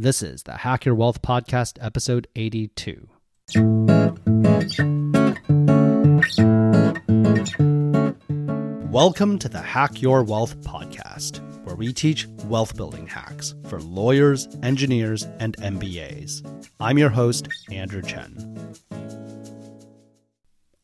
[0.00, 3.08] This is the Hack Your Wealth Podcast, episode 82.
[8.92, 14.46] Welcome to the Hack Your Wealth Podcast, where we teach wealth building hacks for lawyers,
[14.62, 16.46] engineers, and MBAs.
[16.78, 18.72] I'm your host, Andrew Chen.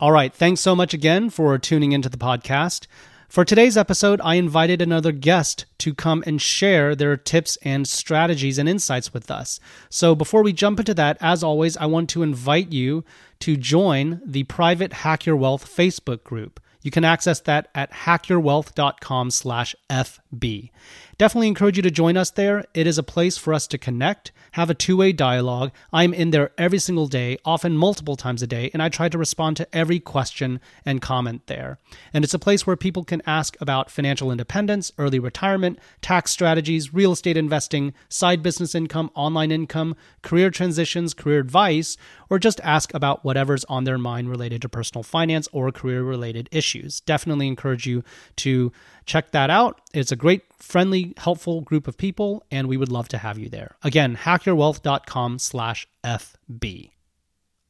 [0.00, 2.88] All right, thanks so much again for tuning into the podcast.
[3.34, 8.58] For today's episode, I invited another guest to come and share their tips and strategies
[8.58, 9.58] and insights with us.
[9.90, 13.04] So, before we jump into that, as always, I want to invite you
[13.40, 16.60] to join the private Hack Your Wealth Facebook group.
[16.82, 20.70] You can access that at hackyourwealth.com/fb.
[21.16, 22.64] Definitely encourage you to join us there.
[22.74, 25.70] It is a place for us to connect, have a two way dialogue.
[25.92, 29.18] I'm in there every single day, often multiple times a day, and I try to
[29.18, 31.78] respond to every question and comment there.
[32.12, 36.92] And it's a place where people can ask about financial independence, early retirement, tax strategies,
[36.92, 41.96] real estate investing, side business income, online income, career transitions, career advice,
[42.28, 46.48] or just ask about whatever's on their mind related to personal finance or career related
[46.50, 47.00] issues.
[47.00, 48.02] Definitely encourage you
[48.36, 48.72] to
[49.06, 49.80] check that out.
[49.92, 53.48] It's a great, friendly, helpful group of people, and we would love to have you
[53.48, 53.76] there.
[53.82, 56.90] Again, hackyourwealth.com slash FB.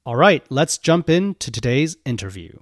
[0.07, 2.59] All right, let's jump into today's interview.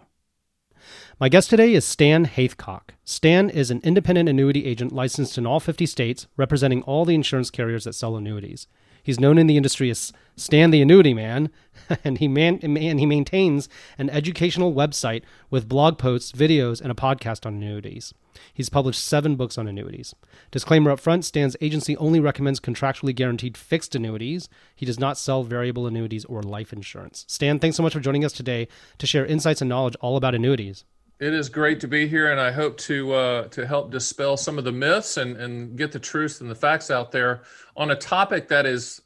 [1.21, 2.91] My guest today is Stan Haithcock.
[3.05, 7.51] Stan is an independent annuity agent licensed in all 50 states, representing all the insurance
[7.51, 8.67] carriers that sell annuities.
[9.03, 11.51] He's known in the industry as Stan the Annuity Man,
[12.05, 16.95] and he man and he maintains an educational website with blog posts, videos, and a
[16.95, 18.15] podcast on annuities.
[18.53, 20.15] He's published seven books on annuities.
[20.51, 24.49] Disclaimer up front Stan's agency only recommends contractually guaranteed fixed annuities.
[24.75, 27.25] He does not sell variable annuities or life insurance.
[27.29, 30.35] Stan, thanks so much for joining us today to share insights and knowledge all about
[30.35, 30.85] annuities.
[31.21, 34.59] It is great to be here, and I hope to uh, to help dispel some
[34.59, 37.43] of the myths and, and get the truth and the facts out there
[37.77, 39.01] on a topic that is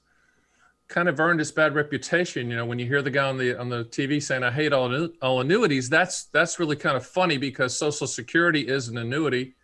[0.88, 2.50] kind of earned its bad reputation.
[2.50, 4.72] You know, when you hear the guy on the on the TV saying "I hate
[4.72, 9.54] all, all annuities," that's that's really kind of funny because Social Security is an annuity,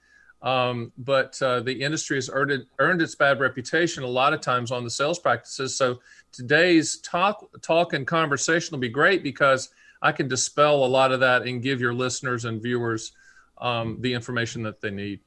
[0.43, 4.41] um, but uh, the industry has earned it, earned its bad reputation a lot of
[4.41, 5.77] times on the sales practices.
[5.77, 6.01] So
[6.33, 9.69] today's talk talk and conversation will be great because
[10.01, 13.13] I can dispel a lot of that and give your listeners and viewers
[13.59, 15.21] um, the information that they need.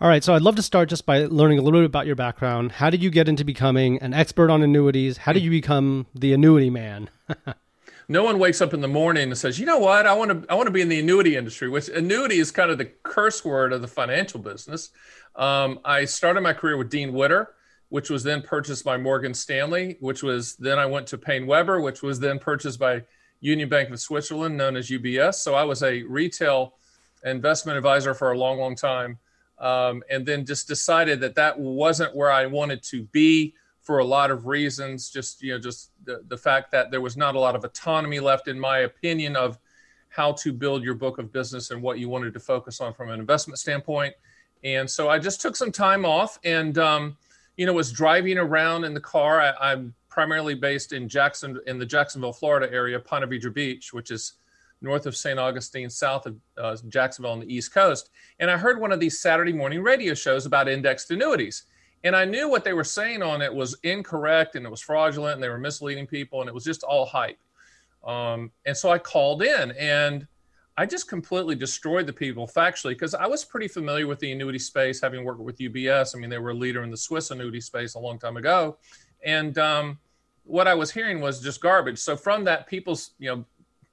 [0.00, 2.16] All right, so I'd love to start just by learning a little bit about your
[2.16, 2.72] background.
[2.72, 5.18] How did you get into becoming an expert on annuities?
[5.18, 7.10] How did you become the annuity man?
[8.08, 10.06] no one wakes up in the morning and says, "You know what?
[10.06, 12.70] I want to I want to be in the annuity industry." Which annuity is kind
[12.70, 14.90] of the curse word of the financial business.
[15.36, 17.54] Um, I started my career with Dean Witter,
[17.90, 22.02] which was then purchased by Morgan Stanley, which was then I went to PaineWebber, which
[22.02, 23.02] was then purchased by
[23.40, 25.34] Union Bank of Switzerland, known as UBS.
[25.34, 26.74] So I was a retail
[27.24, 29.18] investment advisor for a long, long time,
[29.60, 34.04] um, and then just decided that that wasn't where I wanted to be for a
[34.04, 35.10] lot of reasons.
[35.10, 38.20] Just you know, just the, the fact that there was not a lot of autonomy
[38.20, 39.58] left, in my opinion, of
[40.08, 43.10] how to build your book of business and what you wanted to focus on from
[43.10, 44.14] an investment standpoint.
[44.64, 46.78] And so I just took some time off and.
[46.78, 47.16] Um,
[47.58, 49.40] you know, was driving around in the car.
[49.40, 54.12] I, am primarily based in Jackson, in the Jacksonville, Florida area, Ponte Vedra Beach, which
[54.12, 54.34] is
[54.80, 55.38] north of St.
[55.38, 58.10] Augustine, south of uh, Jacksonville on the East Coast.
[58.38, 61.64] And I heard one of these Saturday morning radio shows about indexed annuities.
[62.04, 65.34] And I knew what they were saying on it was incorrect and it was fraudulent
[65.34, 67.38] and they were misleading people and it was just all hype.
[68.04, 70.26] Um, and so I called in and
[70.76, 74.60] I just completely destroyed the people factually because I was pretty familiar with the annuity
[74.60, 76.14] space, having worked with UBS.
[76.14, 78.76] I mean, they were a leader in the Swiss annuity space a long time ago.
[79.24, 79.98] And um,
[80.44, 81.98] what I was hearing was just garbage.
[81.98, 83.44] So from that, people's, you know,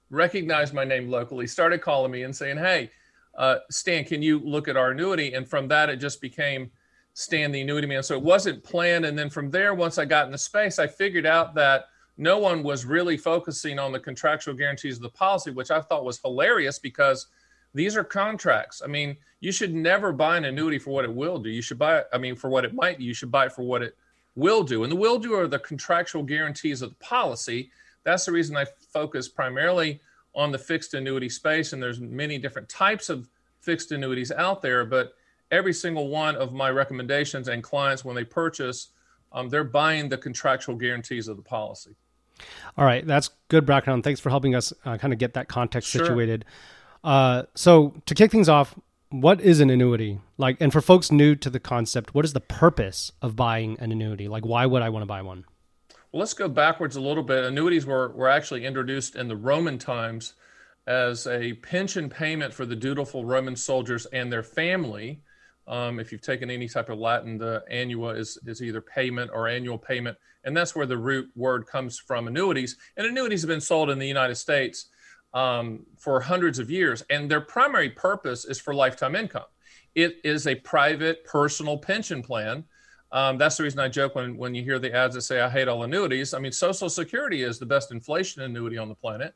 [0.10, 2.92] recognized my name locally, started calling me and saying, "Hey,
[3.36, 6.72] uh, Stan, can you look at our annuity?" And from that, it just became
[7.14, 8.04] Stan the annuity man.
[8.04, 9.06] So it wasn't planned.
[9.06, 11.86] And then from there, once I got in the space, I figured out that
[12.18, 16.06] no one was really focusing on the contractual guarantees of the policy, which I thought
[16.06, 17.28] was hilarious because
[17.74, 18.82] these are contracts.
[18.84, 21.50] I mean, you should never buy an annuity for what it will do.
[21.50, 23.00] You should buy it, I mean, for what it might.
[23.00, 23.98] You should buy it for what it
[24.36, 24.84] will do.
[24.84, 27.70] And the will do are the contractual guarantees of the policy.
[28.06, 30.00] That's the reason I focus primarily
[30.34, 31.74] on the fixed annuity space.
[31.74, 33.28] And there's many different types of
[33.60, 35.16] fixed annuities out there, but
[35.52, 38.90] every single one of my recommendations and clients, when they purchase,
[39.32, 41.96] um, they're buying the contractual guarantees of the policy.
[42.78, 44.04] All right, that's good background.
[44.04, 46.06] Thanks for helping us uh, kind of get that context sure.
[46.06, 46.46] situated.
[47.04, 48.76] Uh, so to kick things off,
[49.10, 50.20] what is an annuity?
[50.38, 53.92] Like, and for folks new to the concept, what is the purpose of buying an
[53.92, 54.28] annuity?
[54.28, 55.46] Like, why would I want to buy one?
[56.16, 57.44] Let's go backwards a little bit.
[57.44, 60.34] Annuities were were actually introduced in the Roman times
[60.88, 65.22] as a pension payment for the dutiful Roman soldiers and their family
[65.68, 69.48] Um, if you've taken any type of Latin, the annua is, is either payment or
[69.48, 70.18] annual payment.
[70.44, 72.78] And that's where the root word comes from annuities.
[72.98, 74.90] And annuities have been sold in the United States
[75.34, 77.04] um, for hundreds of years.
[77.10, 79.46] And their primary purpose is for lifetime income.
[79.96, 82.66] It is a private personal pension plan.
[83.16, 85.50] Um, that's the reason I joke when, when you hear the ads that say, I
[85.50, 86.34] hate all annuities.
[86.34, 89.34] I mean, Social Security is the best inflation annuity on the planet.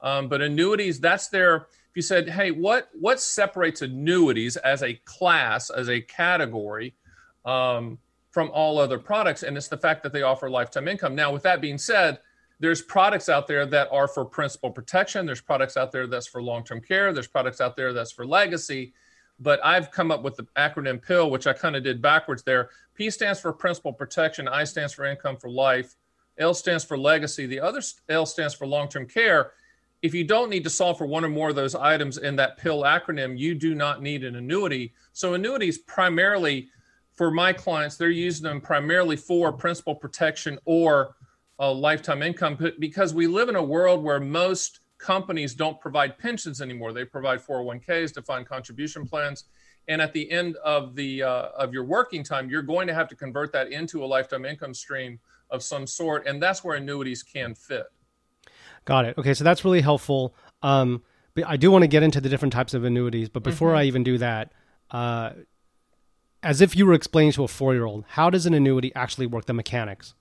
[0.00, 4.94] Um, but annuities, that's their, if you said, hey, what, what separates annuities as a
[5.04, 6.96] class, as a category
[7.44, 7.98] um,
[8.32, 9.44] from all other products?
[9.44, 11.14] And it's the fact that they offer lifetime income.
[11.14, 12.18] Now, with that being said,
[12.58, 15.24] there's products out there that are for principal protection.
[15.24, 17.12] There's products out there that's for long term care.
[17.12, 18.92] There's products out there that's for legacy
[19.40, 22.68] but I've come up with the acronym PIL, which I kind of did backwards there.
[22.94, 25.96] P stands for principal protection, I stands for income for life,
[26.38, 29.52] L stands for legacy, the other L stands for long term care.
[30.02, 32.58] If you don't need to solve for one or more of those items in that
[32.58, 34.92] PIL acronym, you do not need an annuity.
[35.12, 36.68] So, annuities primarily
[37.12, 41.16] for my clients, they're using them primarily for principal protection or
[41.58, 46.60] a lifetime income because we live in a world where most companies don't provide pensions
[46.60, 46.92] anymore.
[46.92, 49.44] They provide 401ks, defined contribution plans,
[49.88, 53.08] and at the end of the uh, of your working time, you're going to have
[53.08, 55.18] to convert that into a lifetime income stream
[55.50, 57.86] of some sort, and that's where annuities can fit.
[58.84, 59.18] Got it.
[59.18, 60.34] Okay, so that's really helpful.
[60.62, 61.02] Um,
[61.34, 63.78] but I do want to get into the different types of annuities, but before mm-hmm.
[63.78, 64.52] I even do that,
[64.90, 65.30] uh,
[66.42, 69.26] as if you were explaining to a four year old, how does an annuity actually
[69.26, 69.46] work?
[69.46, 70.14] The mechanics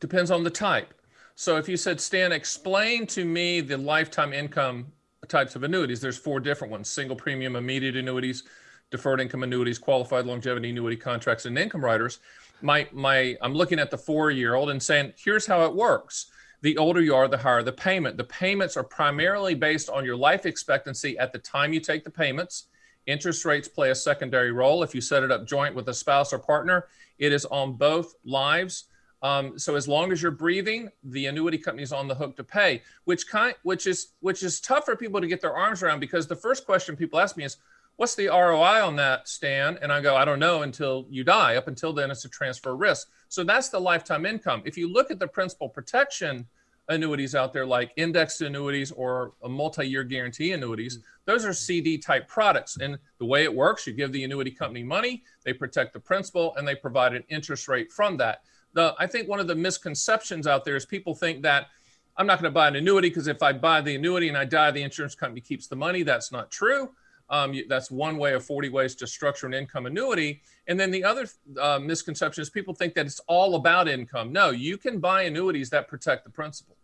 [0.00, 0.94] depends on the type.
[1.40, 4.88] So if you said, Stan, explain to me the lifetime income
[5.28, 8.42] types of annuities, there's four different ones single premium immediate annuities,
[8.90, 12.18] deferred income annuities, qualified longevity annuity contracts, and income riders.
[12.60, 16.26] My, my, I'm looking at the four year old and saying, here's how it works.
[16.62, 18.16] The older you are, the higher the payment.
[18.16, 22.10] The payments are primarily based on your life expectancy at the time you take the
[22.10, 22.64] payments.
[23.06, 24.82] Interest rates play a secondary role.
[24.82, 26.86] If you set it up joint with a spouse or partner,
[27.20, 28.86] it is on both lives
[29.22, 32.44] um, so as long as you're breathing, the annuity company is on the hook to
[32.44, 36.00] pay, which kind, which is which is tough for people to get their arms around
[36.00, 37.56] because the first question people ask me is,
[37.96, 41.56] "What's the ROI on that, Stan?" And I go, "I don't know until you die.
[41.56, 44.62] Up until then, it's a transfer risk." So that's the lifetime income.
[44.64, 46.46] If you look at the principal protection
[46.88, 52.28] annuities out there, like indexed annuities or a multi-year guarantee annuities, those are CD type
[52.28, 52.78] products.
[52.80, 56.54] And the way it works, you give the annuity company money, they protect the principal,
[56.56, 58.42] and they provide an interest rate from that
[58.72, 61.68] the I think one of the misconceptions out there is people think that
[62.16, 64.44] I'm not going to buy an annuity because if I buy the annuity and I
[64.44, 66.02] die, the insurance company keeps the money.
[66.02, 66.90] That's not true.
[67.30, 70.40] Um, that's one way of 40 ways to structure an income annuity.
[70.66, 71.26] And then the other
[71.60, 74.32] uh, misconception is people think that it's all about income.
[74.32, 76.76] No, you can buy annuities that protect the principal.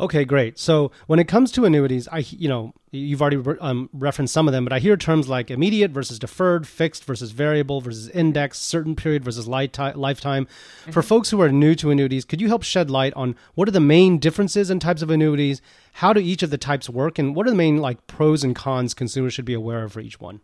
[0.00, 0.58] Okay, great.
[0.58, 4.52] So when it comes to annuities, I you know you've already um, referenced some of
[4.52, 8.96] them, but I hear terms like immediate versus deferred, fixed versus variable versus index, certain
[8.96, 9.94] period versus lifetime.
[9.96, 10.90] Mm-hmm.
[10.90, 13.72] For folks who are new to annuities, could you help shed light on what are
[13.72, 15.62] the main differences in types of annuities?
[15.94, 18.54] How do each of the types work, and what are the main like pros and
[18.54, 20.40] cons consumers should be aware of for each one?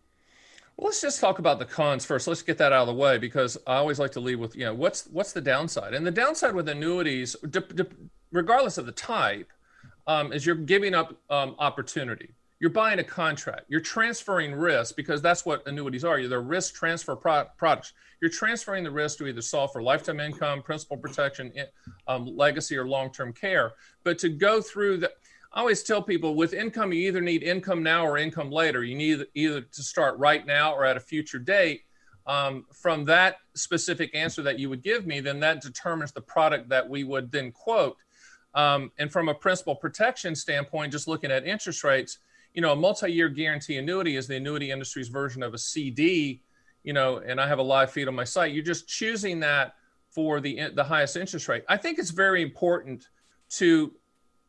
[0.77, 2.29] Well, let's just talk about the cons first.
[2.29, 4.67] Let's get that out of the way because I always like to leave with, you
[4.67, 5.95] know, what's what's the downside?
[5.95, 7.35] And the downside with annuities,
[8.31, 9.51] regardless of the type,
[10.07, 12.35] um, is you're giving up um, opportunity.
[12.59, 13.67] You're buying a contract.
[13.69, 16.27] You're transferring risk because that's what annuities are.
[16.27, 17.93] They're risk transfer pro- products.
[18.23, 21.53] You're transferring the risk to either solve for lifetime income, principal protection,
[22.09, 23.73] um, legacy, or long-term care.
[24.05, 25.13] But to go through the,
[25.53, 28.85] I always tell people with income, you either need income now or income later.
[28.85, 31.83] You need either to start right now or at a future date.
[32.27, 36.69] Um, from that specific answer that you would give me, then that determines the product
[36.71, 37.97] that we would then quote.
[38.57, 42.19] Um, and from a principal protection standpoint, just looking at interest rates,
[42.55, 46.43] you know, a multi-year guarantee annuity is the annuity industry's version of a CD.
[46.83, 48.53] You know, and I have a live feed on my site.
[48.53, 49.75] You're just choosing that
[50.09, 51.65] for the the highest interest rate.
[51.69, 53.09] I think it's very important
[53.51, 53.93] to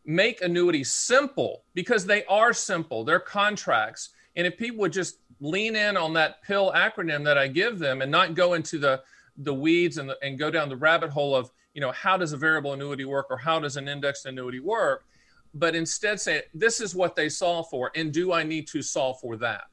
[0.06, 3.04] make annuities simple because they are simple.
[3.04, 7.48] They're contracts, and if people would just lean in on that pill acronym that I
[7.48, 9.02] give them and not go into the
[9.40, 12.34] the weeds and, the, and go down the rabbit hole of you know, how does
[12.34, 15.06] a variable annuity work or how does an indexed annuity work?
[15.54, 19.20] But instead say, this is what they solve for, and do I need to solve
[19.20, 19.66] for that?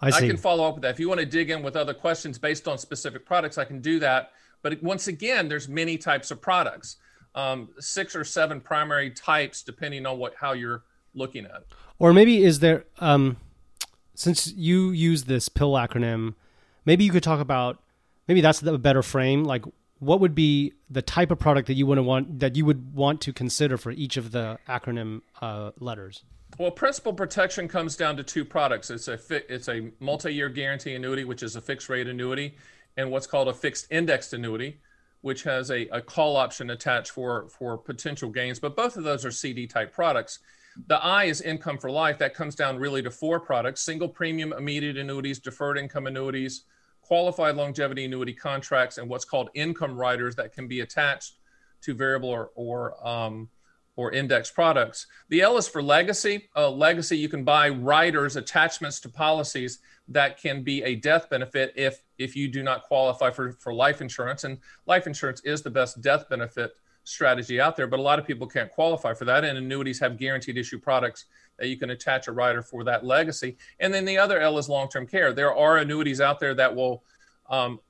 [0.00, 0.92] I, I can follow up with that.
[0.92, 3.82] If you want to dig in with other questions based on specific products, I can
[3.82, 4.30] do that.
[4.62, 6.96] But once again, there's many types of products,
[7.34, 11.66] um, six or seven primary types, depending on what how you're looking at it.
[11.98, 13.36] Or maybe is there, um,
[14.14, 16.32] since you use this pill acronym,
[16.86, 17.83] maybe you could talk about
[18.28, 19.44] maybe that's a better frame.
[19.44, 19.64] Like,
[19.98, 23.20] what would be the type of product that you would want that you would want
[23.22, 26.24] to consider for each of the acronym uh, letters?
[26.58, 28.90] Well, principal protection comes down to two products.
[28.90, 32.56] It's a fi- it's a multi-year guarantee annuity, which is a fixed rate annuity,
[32.96, 34.78] and what's called a fixed indexed annuity,
[35.22, 38.58] which has a, a call option attached for for potential gains.
[38.58, 40.40] But both of those are CD type products.
[40.88, 42.18] The I is income for life.
[42.18, 46.64] That comes down really to four products: single premium immediate annuities, deferred income annuities,
[47.06, 51.34] qualified longevity annuity contracts, and what's called income riders that can be attached
[51.82, 53.48] to variable or, or um,
[53.96, 55.06] or index products.
[55.28, 56.48] The L is for legacy.
[56.56, 61.72] Uh, legacy, you can buy riders, attachments to policies that can be a death benefit
[61.76, 64.44] if if you do not qualify for, for life insurance.
[64.44, 66.72] And life insurance is the best death benefit
[67.04, 69.44] strategy out there, but a lot of people can't qualify for that.
[69.44, 71.26] And annuities have guaranteed issue products
[71.58, 73.56] that you can attach a rider for that legacy.
[73.80, 75.32] And then the other L is long term care.
[75.32, 77.02] There are annuities out there that will
[77.48, 77.80] um,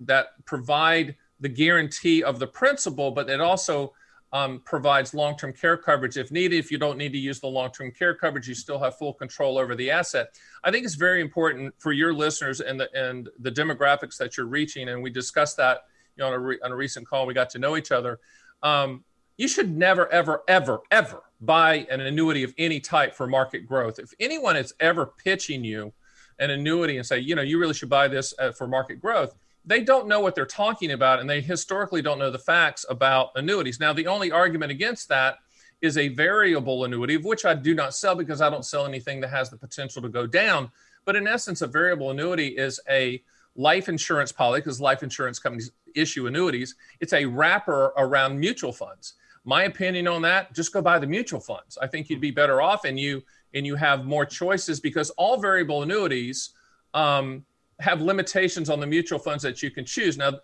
[0.00, 3.92] that provide the guarantee of the principal, but it also
[4.32, 6.56] um, provides long term care coverage if needed.
[6.56, 9.12] If you don't need to use the long term care coverage, you still have full
[9.12, 10.34] control over the asset.
[10.64, 14.46] I think it's very important for your listeners and the, and the demographics that you're
[14.46, 14.88] reaching.
[14.88, 15.82] And we discussed that
[16.16, 17.26] you know, on, a re, on a recent call.
[17.26, 18.20] We got to know each other.
[18.62, 19.04] Um,
[19.36, 23.98] you should never, ever, ever, ever buy an annuity of any type for market growth.
[23.98, 25.92] If anyone is ever pitching you
[26.38, 29.34] an annuity and say, you know, you really should buy this uh, for market growth,
[29.64, 33.30] they don't know what they're talking about and they historically don't know the facts about
[33.36, 33.80] annuities.
[33.80, 35.38] Now, the only argument against that
[35.80, 39.20] is a variable annuity, of which I do not sell because I don't sell anything
[39.20, 40.70] that has the potential to go down.
[41.04, 43.22] But in essence, a variable annuity is a
[43.56, 46.76] life insurance policy because life insurance companies issue annuities.
[47.00, 49.14] It's a wrapper around mutual funds.
[49.44, 51.76] My opinion on that, just go buy the mutual funds.
[51.80, 53.22] I think you'd be better off and you
[53.54, 56.50] and you have more choices because all variable annuities
[56.94, 57.44] um,
[57.80, 60.16] have limitations on the mutual funds that you can choose.
[60.16, 60.38] Now,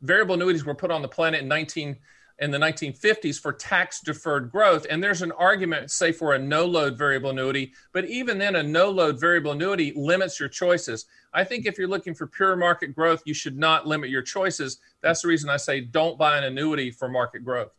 [0.00, 1.96] variable annuities were put on the planet in 19
[2.38, 6.66] in the 1950s for tax deferred growth, and there's an argument, say, for a no
[6.66, 11.06] load variable annuity, but even then, a no load variable annuity limits your choices.
[11.32, 14.78] I think if you're looking for pure market growth, you should not limit your choices.
[15.02, 17.70] That's the reason I say don't buy an annuity for market growth.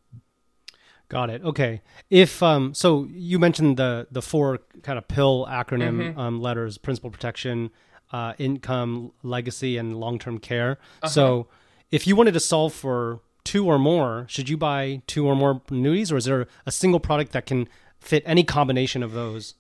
[1.10, 1.44] Got it.
[1.44, 1.82] Okay.
[2.10, 6.20] If um, so, you mentioned the the four kind of pill acronym mm-hmm.
[6.20, 7.70] um, letters: principal protection,
[8.12, 10.80] uh, income, legacy, and long term care.
[11.02, 11.10] Uh-huh.
[11.10, 11.48] So,
[11.92, 15.62] if you wanted to solve for two or more, should you buy two or more
[15.70, 17.68] annuities, or is there a single product that can
[18.00, 19.56] fit any combination of those?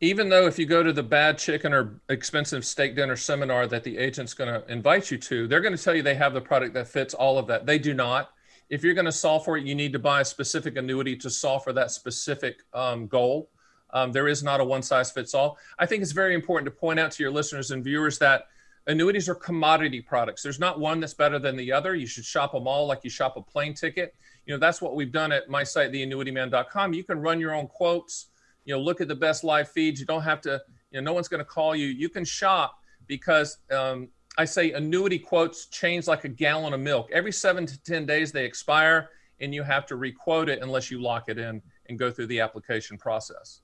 [0.00, 3.84] Even though if you go to the bad chicken or expensive steak dinner seminar that
[3.84, 6.40] the agent's going to invite you to, they're going to tell you they have the
[6.40, 7.64] product that fits all of that.
[7.64, 8.33] They do not.
[8.70, 11.30] If you're going to solve for it, you need to buy a specific annuity to
[11.30, 13.50] solve for that specific um, goal.
[13.90, 15.58] Um, there is not a one size fits all.
[15.78, 18.46] I think it's very important to point out to your listeners and viewers that
[18.86, 20.42] annuities are commodity products.
[20.42, 21.94] There's not one that's better than the other.
[21.94, 24.14] You should shop them all like you shop a plane ticket.
[24.46, 26.92] You know, that's what we've done at my site, theannuityman.com.
[26.92, 28.26] You can run your own quotes,
[28.64, 30.00] you know, look at the best live feeds.
[30.00, 31.86] You don't have to, you know, no one's going to call you.
[31.86, 37.10] You can shop because um, I say annuity quotes change like a gallon of milk.
[37.12, 39.10] Every seven to 10 days they expire
[39.40, 42.40] and you have to requote it unless you lock it in and go through the
[42.40, 43.60] application process.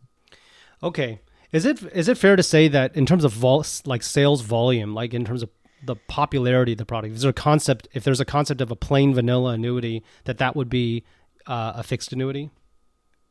[0.83, 1.21] Okay.
[1.53, 4.95] Is it is it fair to say that in terms of vol- like sales volume,
[4.95, 5.51] like in terms of
[5.85, 7.89] the popularity of the product, is there a concept?
[7.93, 11.05] If there's a concept of a plain vanilla annuity, that that would be
[11.47, 12.51] uh, a fixed annuity.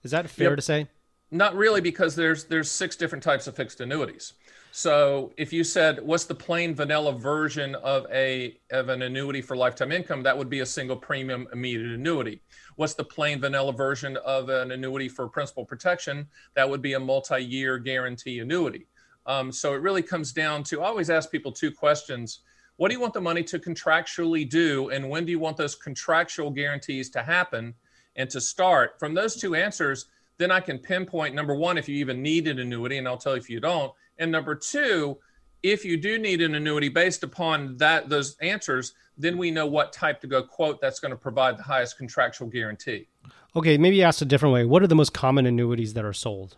[0.03, 0.57] Is that fair yep.
[0.57, 0.87] to say?
[1.31, 4.33] Not really, because there's there's six different types of fixed annuities.
[4.71, 9.57] So if you said what's the plain vanilla version of a of an annuity for
[9.57, 12.41] lifetime income, that would be a single premium immediate annuity.
[12.75, 16.27] What's the plain vanilla version of an annuity for principal protection?
[16.55, 18.87] That would be a multi-year guarantee annuity.
[19.25, 22.41] Um, so it really comes down to I always ask people two questions.
[22.77, 24.89] What do you want the money to contractually do?
[24.89, 27.73] And when do you want those contractual guarantees to happen
[28.15, 28.97] and to start?
[28.99, 30.05] From those two answers,
[30.37, 33.33] then I can pinpoint number one, if you even need an annuity, and I'll tell
[33.33, 33.91] you if you don't.
[34.19, 35.17] And number two,
[35.63, 39.91] if you do need an annuity based upon that those answers, then we know what
[39.91, 43.07] type to go quote that's going to provide the highest contractual guarantee.
[43.55, 44.63] Okay, maybe asked a different way.
[44.65, 46.55] What are the most common annuities that are sold?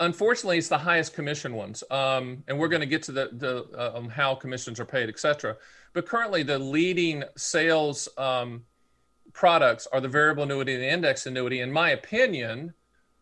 [0.00, 3.66] Unfortunately, it's the highest commission ones, um, and we're going to get to the, the
[3.78, 5.56] uh, um, how commissions are paid, et cetera.
[5.92, 8.64] But currently, the leading sales um,
[9.32, 11.60] products are the variable annuity and the index annuity.
[11.60, 12.74] In my opinion,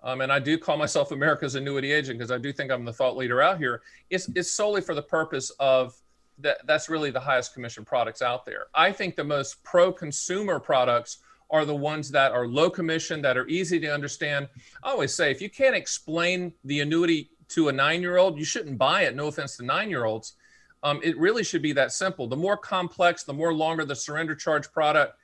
[0.03, 2.93] um, and I do call myself America's annuity agent because I do think I'm the
[2.93, 3.83] thought leader out here.
[4.11, 5.95] It's, it's solely for the purpose of
[6.39, 6.59] that.
[6.67, 8.67] That's really the highest commission products out there.
[8.75, 11.19] I think the most pro consumer products
[11.51, 14.49] are the ones that are low commission, that are easy to understand.
[14.83, 18.45] I always say if you can't explain the annuity to a nine year old, you
[18.45, 19.17] shouldn't buy it.
[19.17, 20.35] No offense to nine year olds.
[20.83, 22.29] Um, it really should be that simple.
[22.29, 25.15] The more complex, the more longer the surrender charge product,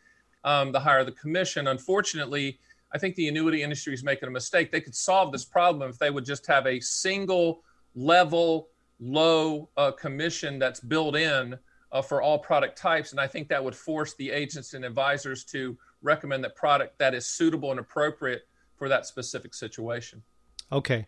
[0.43, 1.69] um, the higher the commission.
[1.69, 2.59] Unfortunately,
[2.95, 4.71] I think the annuity industry is making a mistake.
[4.71, 7.65] They could solve this problem if they would just have a single
[7.97, 8.69] level
[9.01, 11.59] low uh, commission that's built in
[11.91, 13.11] uh, for all product types.
[13.11, 17.15] And I think that would force the agents and advisors to recommend that product that
[17.15, 18.47] is suitable and appropriate
[18.77, 20.23] for that specific situation.
[20.71, 21.07] Okay.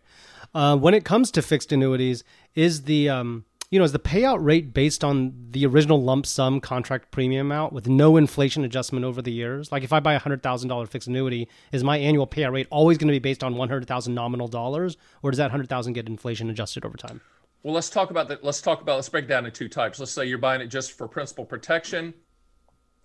[0.54, 2.24] Uh, when it comes to fixed annuities,
[2.54, 6.60] is the um, you know is the payout rate based on the original lump sum
[6.60, 9.72] contract premium amount with no inflation adjustment over the years?
[9.72, 12.66] Like if I buy a hundred thousand dollar fixed annuity, is my annual payout rate
[12.70, 15.68] always going to be based on one hundred thousand nominal dollars, or does that hundred
[15.68, 17.20] thousand get inflation adjusted over time?
[17.62, 18.44] Well, let's talk about that.
[18.44, 19.98] Let's talk about, let's break down into two types.
[19.98, 22.14] Let's say you're buying it just for principal protection.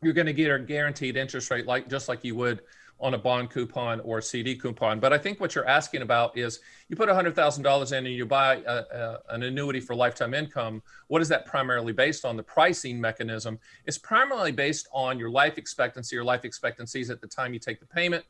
[0.04, 2.62] You're going to get a guaranteed interest rate, like just like you would
[3.02, 5.00] on a bond coupon or a CD coupon.
[5.00, 8.58] But I think what you're asking about is you put $100,000 in and you buy
[8.68, 10.84] a, a, an annuity for lifetime income.
[11.08, 12.38] What is that primarily based on?
[12.38, 16.16] The pricing mechanism is primarily based on your life expectancy.
[16.16, 18.24] Your life expectancies at the time you take the payment.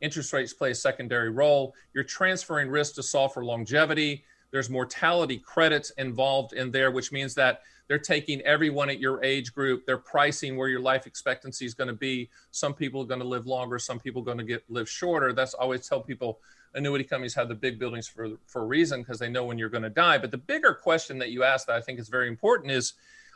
[0.00, 1.74] Interest rates play a secondary role.
[1.94, 4.24] You're transferring risk to solve for longevity.
[4.50, 9.52] There's mortality credits involved in there, which means that they're taking everyone at your age
[9.52, 9.84] group.
[9.84, 12.30] They're pricing where your life expectancy is going to be.
[12.52, 13.80] Some people are going to live longer.
[13.80, 15.32] Some people are going to get live shorter.
[15.32, 16.38] That's always tell people
[16.74, 19.68] annuity companies have the big buildings for for a reason because they know when you're
[19.68, 20.18] going to die.
[20.18, 22.92] But the bigger question that you asked that I think is very important is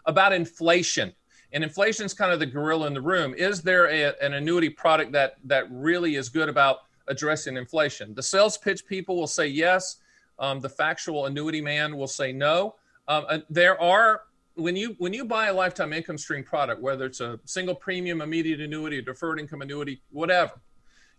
[0.07, 1.13] about inflation.
[1.53, 3.35] And inflation is kind of the gorilla in the room.
[3.37, 8.15] Is there a, an annuity product that that really is good about addressing inflation?
[8.15, 9.97] The sales pitch people will say yes
[10.39, 12.77] um, the factual annuity man will say no.
[13.09, 14.23] Um, there are
[14.57, 18.21] when you when you buy a lifetime income stream product, whether it's a single premium
[18.21, 20.53] immediate annuity, a deferred income annuity, whatever,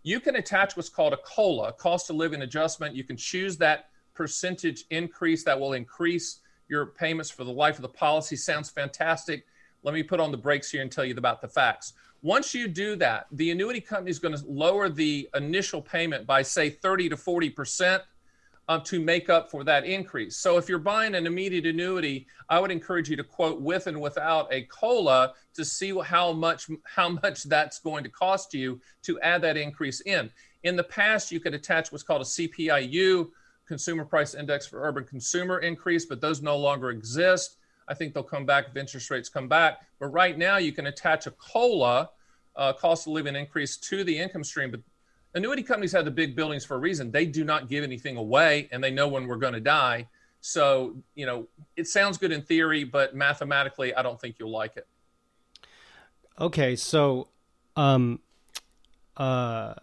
[0.02, 2.94] you can attach what's called a COLA, cost of living adjustment.
[2.94, 7.82] You can choose that percentage increase that will increase your payments for the life of
[7.82, 8.36] the policy.
[8.36, 9.46] Sounds fantastic.
[9.82, 11.92] Let me put on the brakes here and tell you about the facts.
[12.22, 16.42] Once you do that, the annuity company is going to lower the initial payment by
[16.42, 18.02] say 30 to 40 percent
[18.68, 20.36] uh, to make up for that increase.
[20.36, 24.00] So if you're buying an immediate annuity, I would encourage you to quote with and
[24.00, 29.20] without a cola to see how much how much that's going to cost you to
[29.20, 30.30] add that increase in.
[30.64, 33.28] In the past, you could attach what's called a CPIU,
[33.66, 37.56] Consumer Price Index for Urban Consumer increase, but those no longer exist.
[37.88, 39.86] I think they'll come back if interest rates come back.
[40.00, 42.10] But right now, you can attach a COLA,
[42.56, 44.72] uh, cost of living increase, to the income stream.
[44.72, 44.80] But
[45.36, 47.10] annuity companies have the big buildings for a reason.
[47.10, 50.08] They do not give anything away and they know when we're going to die.
[50.40, 51.46] So, you know,
[51.76, 54.86] it sounds good in theory, but mathematically, I don't think you'll like it.
[56.40, 56.74] Okay.
[56.74, 57.28] So,
[57.76, 58.20] um,
[59.16, 59.74] uh,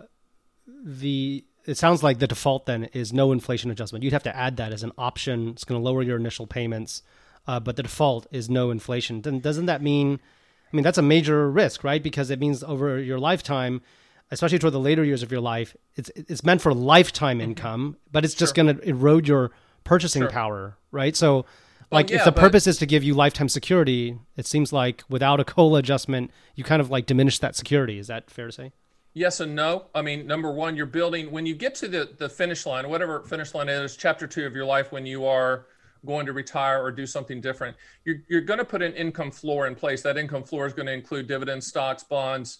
[0.68, 4.04] the, it sounds like the default then is no inflation adjustment.
[4.04, 5.50] You'd have to add that as an option.
[5.50, 7.04] It's going to lower your initial payments,
[7.48, 9.22] uh, but the default is no inflation.
[9.22, 10.20] Then doesn't that mean?
[10.72, 12.02] I mean, that's a major risk, right?
[12.02, 13.82] Because it means over your lifetime,
[14.34, 17.52] especially toward the later years of your life, it's it's meant for lifetime mm-hmm.
[17.52, 18.64] income, but it's just sure.
[18.64, 19.52] going to erode your
[19.84, 20.30] purchasing sure.
[20.30, 21.16] power, right?
[21.16, 21.46] So,
[21.92, 22.42] like, well, yeah, if the but...
[22.42, 26.64] purpose is to give you lifetime security, it seems like without a cola adjustment, you
[26.64, 28.00] kind of like diminish that security.
[28.00, 28.72] Is that fair to say?
[29.14, 29.86] Yes and no.
[29.94, 33.22] I mean, number one, you're building when you get to the the finish line, whatever
[33.24, 35.68] finish line is, chapter two of your life, when you are
[36.06, 39.68] going to retire or do something different, you're you're going to put an income floor
[39.68, 40.02] in place.
[40.02, 42.60] That income floor is going to include dividends, stocks, bonds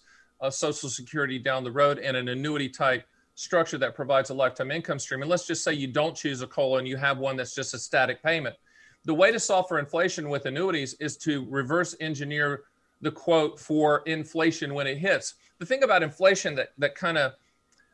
[0.50, 3.04] Social Security down the road and an annuity type
[3.34, 5.22] structure that provides a lifetime income stream.
[5.22, 7.74] And let's just say you don't choose a COLA and you have one that's just
[7.74, 8.54] a static payment.
[9.04, 12.64] The way to solve for inflation with annuities is to reverse engineer
[13.00, 15.34] the quote for inflation when it hits.
[15.58, 17.32] The thing about inflation that that kind of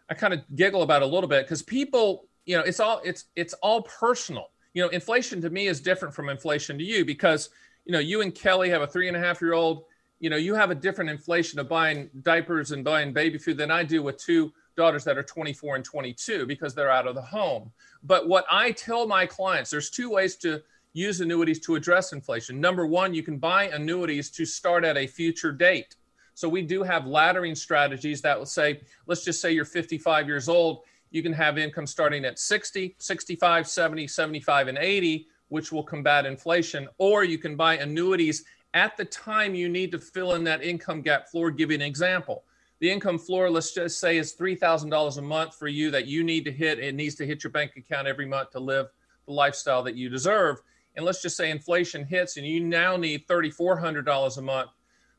[0.09, 3.27] I kind of giggle about a little bit because people, you know, it's all it's
[3.37, 4.51] it's all personal.
[4.75, 7.51] You know, inflation to me is different from inflation to you because
[7.85, 9.85] you know you and Kelly have a three and a half year old
[10.21, 13.71] you know, you have a different inflation of buying diapers and buying baby food than
[13.71, 17.23] I do with two daughters that are 24 and 22 because they're out of the
[17.23, 17.73] home.
[18.03, 22.61] But what I tell my clients, there's two ways to use annuities to address inflation.
[22.61, 25.97] Number one, you can buy annuities to start at a future date.
[26.35, 30.49] So we do have laddering strategies that will say, let's just say you're 55 years
[30.49, 35.83] old, you can have income starting at 60, 65, 70, 75, and 80, which will
[35.83, 36.89] combat inflation.
[36.99, 41.03] Or you can buy annuities at the time you need to fill in that income
[41.03, 41.51] gap floor.
[41.51, 42.45] Give you an example.
[42.79, 46.45] The income floor, let's just say, is $3,000 a month for you that you need
[46.45, 46.79] to hit.
[46.79, 48.87] It needs to hit your bank account every month to live
[49.27, 50.63] the lifestyle that you deserve.
[50.97, 54.71] And let's just say inflation hits and you now need $3,400 a month.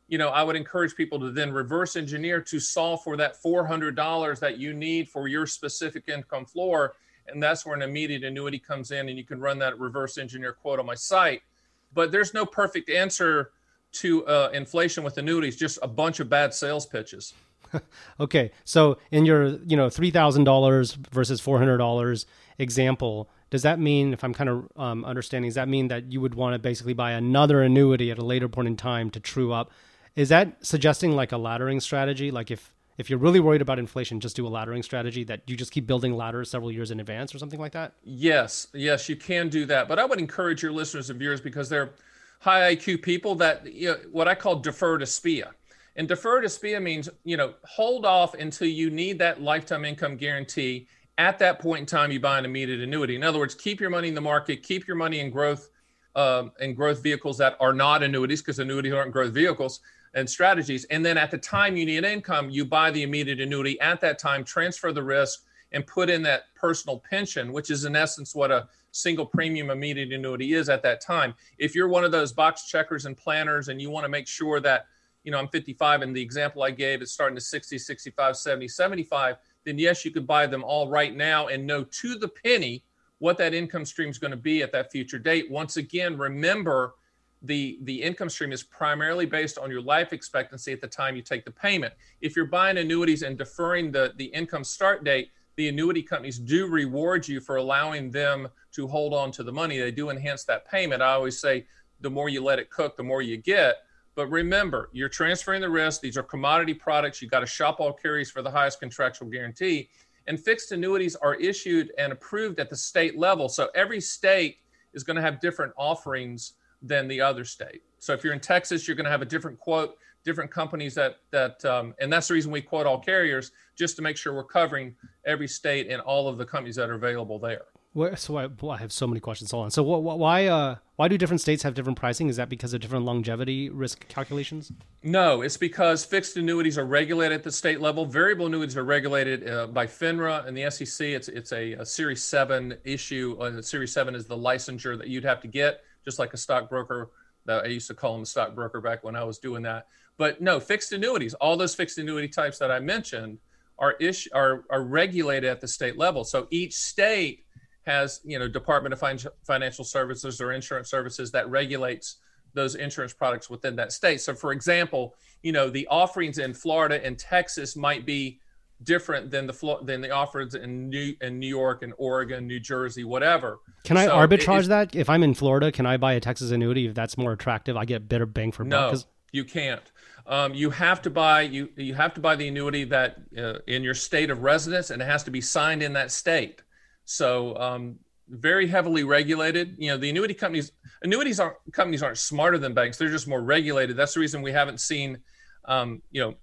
[0.07, 4.39] You know, I would encourage people to then reverse engineer to solve for that $400
[4.39, 6.95] that you need for your specific income floor.
[7.27, 10.51] And that's where an immediate annuity comes in, and you can run that reverse engineer
[10.51, 11.43] quote on my site
[11.93, 13.51] but there's no perfect answer
[13.93, 15.55] to uh, inflation with annuities.
[15.55, 17.33] Just a bunch of bad sales pitches.
[18.19, 22.25] okay, so in your you know three thousand dollars versus four hundred dollars
[22.57, 26.21] example, does that mean, if I'm kind of um, understanding, does that mean that you
[26.21, 29.51] would want to basically buy another annuity at a later point in time to true
[29.51, 29.71] up?
[30.15, 32.31] Is that suggesting like a laddering strategy?
[32.31, 35.57] Like if if you're really worried about inflation, just do a laddering strategy that you
[35.57, 37.93] just keep building ladders several years in advance or something like that?
[38.03, 39.87] Yes, yes, you can do that.
[39.87, 41.93] But I would encourage your listeners and viewers because they're
[42.39, 45.51] high IQ people that you know, what I call defer to SPIA.
[45.95, 50.15] And defer to SPIA means, you know, hold off until you need that lifetime income
[50.15, 50.87] guarantee.
[51.17, 53.15] At that point in time, you buy an immediate annuity.
[53.15, 55.69] In other words, keep your money in the market, keep your money in growth
[56.15, 59.79] um, and growth vehicles that are not annuities because annuities aren't growth vehicles
[60.13, 60.85] and strategies.
[60.85, 64.19] And then at the time you need income, you buy the immediate annuity at that
[64.19, 68.51] time, transfer the risk, and put in that personal pension, which is in essence what
[68.51, 71.33] a single premium immediate annuity is at that time.
[71.57, 74.59] If you're one of those box checkers and planners and you want to make sure
[74.59, 74.87] that,
[75.23, 78.67] you know, I'm 55 and the example I gave is starting to 60, 65, 70,
[78.67, 82.83] 75, then yes, you could buy them all right now and know to the penny
[83.19, 85.49] what that income stream is going to be at that future date.
[85.49, 86.95] Once again, remember
[87.43, 91.21] the the income stream is primarily based on your life expectancy at the time you
[91.21, 91.93] take the payment.
[92.21, 96.67] If you're buying annuities and deferring the the income start date, the annuity companies do
[96.67, 99.79] reward you for allowing them to hold on to the money.
[99.79, 101.01] They do enhance that payment.
[101.01, 101.65] I always say
[101.99, 103.75] the more you let it cook, the more you get.
[104.13, 106.01] But remember, you're transferring the risk.
[106.01, 107.21] These are commodity products.
[107.21, 109.89] You got to shop all carries for the highest contractual guarantee.
[110.27, 113.49] And fixed annuities are issued and approved at the state level.
[113.49, 114.57] So every state
[114.93, 117.83] is going to have different offerings than the other state.
[117.99, 121.17] So if you're in Texas, you're going to have a different quote, different companies that
[121.31, 124.43] that, um, and that's the reason we quote all carriers just to make sure we're
[124.43, 127.65] covering every state and all of the companies that are available there.
[127.93, 129.51] Where, so I, well, I have so many questions.
[129.51, 129.71] Hold on.
[129.71, 132.29] So what, why uh, why do different states have different pricing?
[132.29, 134.71] Is that because of different longevity risk calculations?
[135.03, 138.05] No, it's because fixed annuities are regulated at the state level.
[138.05, 141.05] Variable annuities are regulated uh, by FINRA and the SEC.
[141.07, 143.37] It's it's a, a Series Seven issue.
[143.41, 147.11] Uh, Series Seven is the licensure that you'd have to get just like a stockbroker.
[147.47, 149.87] I used to call them a stockbroker back when I was doing that.
[150.17, 153.39] But no, fixed annuities, all those fixed annuity types that I mentioned
[153.79, 156.23] are ish are are regulated at the state level.
[156.23, 157.45] So each state
[157.85, 162.17] has you know Department of Financial Services or Insurance Services that regulates
[162.53, 164.21] those insurance products within that state.
[164.21, 168.39] So for example, you know the offerings in Florida and Texas might be
[168.83, 173.03] different than the than the offers in New in New York and Oregon, New Jersey,
[173.03, 173.59] whatever.
[173.83, 174.95] Can I so arbitrage it, that?
[174.95, 177.77] If I'm in Florida, can I buy a Texas annuity if that's more attractive?
[177.77, 178.93] I get better bang for buck.
[178.93, 178.99] No,
[179.31, 179.81] you can't.
[180.27, 183.83] Um, you have to buy you you have to buy the annuity that uh, in
[183.83, 186.61] your state of residence, and it has to be signed in that state.
[187.05, 189.75] So um, very heavily regulated.
[189.77, 192.97] You know, the annuity companies annuities aren't companies aren't smarter than banks.
[192.97, 193.97] They're just more regulated.
[193.97, 195.19] That's the reason we haven't seen
[195.65, 196.35] um, you know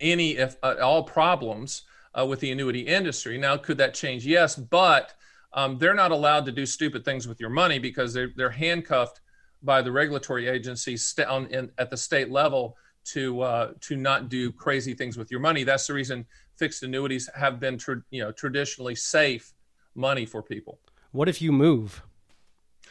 [0.00, 1.82] any, if uh, all, problems
[2.18, 3.38] uh, with the annuity industry.
[3.38, 4.26] Now, could that change?
[4.26, 5.14] Yes, but
[5.52, 9.20] um, they're not allowed to do stupid things with your money because they're, they're handcuffed
[9.62, 14.28] by the regulatory agencies st- on, in, at the state level to uh, to not
[14.28, 15.64] do crazy things with your money.
[15.64, 19.52] That's the reason fixed annuities have been tra- you know traditionally safe
[19.94, 20.78] money for people.
[21.12, 22.02] What if you move?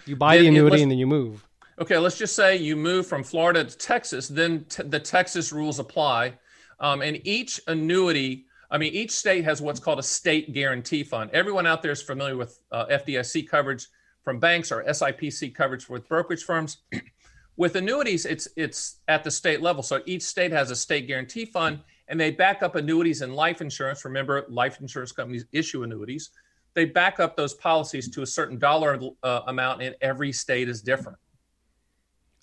[0.05, 1.45] You buy the annuity and then you move.
[1.79, 4.27] Okay, let's just say you move from Florida to Texas.
[4.27, 6.33] Then t- the Texas rules apply
[6.79, 11.29] um, and each annuity, I mean, each state has what's called a state guarantee fund.
[11.33, 13.87] Everyone out there is familiar with uh, FDIC coverage
[14.23, 16.77] from banks or SIPC coverage with brokerage firms.
[17.57, 19.83] with annuities, it's it's at the state level.
[19.83, 23.61] So each state has a state guarantee fund, and they back up annuities and life
[23.61, 24.05] insurance.
[24.05, 26.29] Remember, life insurance companies issue annuities.
[26.75, 30.81] They back up those policies to a certain dollar uh, amount, and every state is
[30.81, 31.17] different.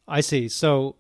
[0.09, 0.49] I see.
[0.49, 0.97] So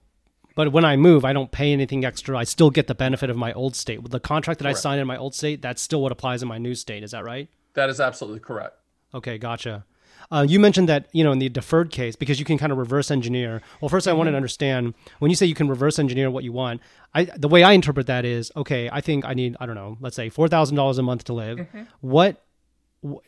[0.56, 2.36] but when I move, I don't pay anything extra.
[2.36, 4.02] I still get the benefit of my old state.
[4.02, 4.78] With the contract that correct.
[4.78, 7.04] I signed in my old state, that's still what applies in my new state.
[7.04, 7.48] Is that right?
[7.74, 8.74] That is absolutely correct.
[9.14, 9.84] Okay, gotcha.
[10.30, 12.78] Uh, you mentioned that you know in the deferred case because you can kind of
[12.78, 13.62] reverse engineer.
[13.80, 14.08] Well, 1st mm-hmm.
[14.08, 14.36] I wanted to mm-hmm.
[14.36, 16.80] understand when you say you can reverse engineer what you want.
[17.14, 18.88] I the way I interpret that is okay.
[18.90, 19.98] I think I need I don't know.
[20.00, 21.58] Let's say four thousand dollars a month to live.
[21.58, 21.82] Mm-hmm.
[22.00, 22.42] What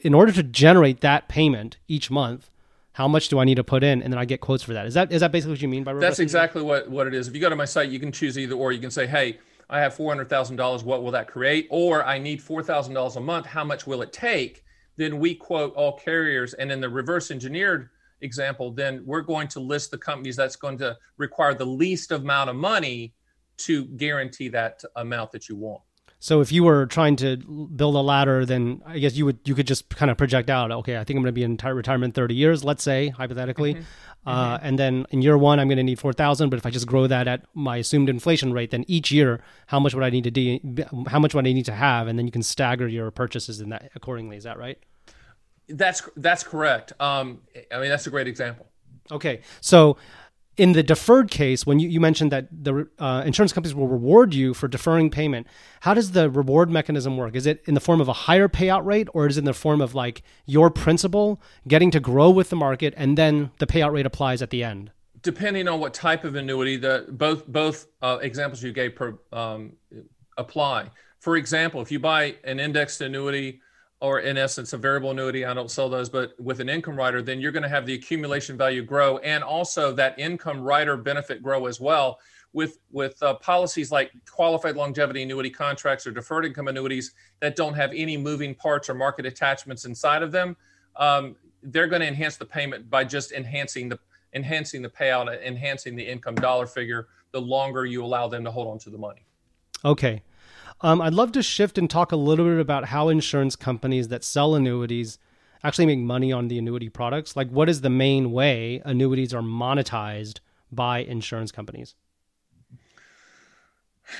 [0.01, 2.51] in order to generate that payment each month,
[2.99, 4.85] how much do I need to put in, and then I get quotes for that.
[4.85, 6.09] Is that is that basically what you mean by reverse?
[6.09, 7.29] That's exactly what what it is.
[7.29, 8.73] If you go to my site, you can choose either or.
[8.73, 9.39] You can say, hey,
[9.71, 10.83] I have four hundred thousand dollars.
[10.83, 11.69] What will that create?
[11.71, 13.47] Or I need four thousand dollars a month.
[13.47, 14.65] How much will it take?
[14.97, 17.89] Then we quote all carriers, and in the reverse engineered
[18.21, 22.51] example, then we're going to list the companies that's going to require the least amount
[22.51, 23.15] of money
[23.59, 25.83] to guarantee that amount that you want.
[26.21, 29.55] So if you were trying to build a ladder, then I guess you would you
[29.55, 30.73] could just kind of project out.
[30.73, 33.83] Okay, I think I'm going to be in retirement 30 years, let's say hypothetically, mm-hmm.
[34.29, 34.67] Uh, mm-hmm.
[34.67, 36.51] and then in year one I'm going to need 4,000.
[36.51, 39.79] But if I just grow that at my assumed inflation rate, then each year how
[39.79, 40.61] much would I need to de-
[41.07, 43.69] how much would I need to have, and then you can stagger your purchases in
[43.69, 44.37] that accordingly.
[44.37, 44.79] Is that right?
[45.69, 46.95] That's that's correct.
[46.99, 48.67] Um, I mean that's a great example.
[49.13, 49.97] Okay, so
[50.59, 54.35] in the deferred case, when you, you mentioned that the uh, insurance companies will reward
[54.35, 55.47] you for deferring payment,
[55.81, 57.37] how does the reward mechanism work?
[57.37, 59.55] Is it in the form of a higher payout rate, or is it in the
[59.55, 63.93] form of like your principal getting to grow with the market, and then the payout
[63.93, 64.91] rate applies at the end?
[65.23, 69.75] Depending on what type of annuity, the both both uh, examples you gave per, um,
[70.37, 70.91] apply.
[71.21, 73.61] For example, if you buy an indexed annuity
[74.01, 77.23] or in essence a variable annuity i don't sell those but with an income rider
[77.23, 81.43] then you're going to have the accumulation value grow and also that income rider benefit
[81.43, 82.19] grow as well
[82.53, 87.75] with with uh, policies like qualified longevity annuity contracts or deferred income annuities that don't
[87.75, 90.57] have any moving parts or market attachments inside of them
[90.97, 93.99] um, they're going to enhance the payment by just enhancing the
[94.35, 98.69] enhancing the payout enhancing the income dollar figure the longer you allow them to hold
[98.69, 99.25] on to the money.
[99.85, 100.23] Okay
[100.81, 104.23] um, I'd love to shift and talk a little bit about how insurance companies that
[104.23, 105.19] sell annuities
[105.65, 107.37] actually make money on the annuity products.
[107.37, 110.39] Like, what is the main way annuities are monetized
[110.71, 111.97] by insurance companies?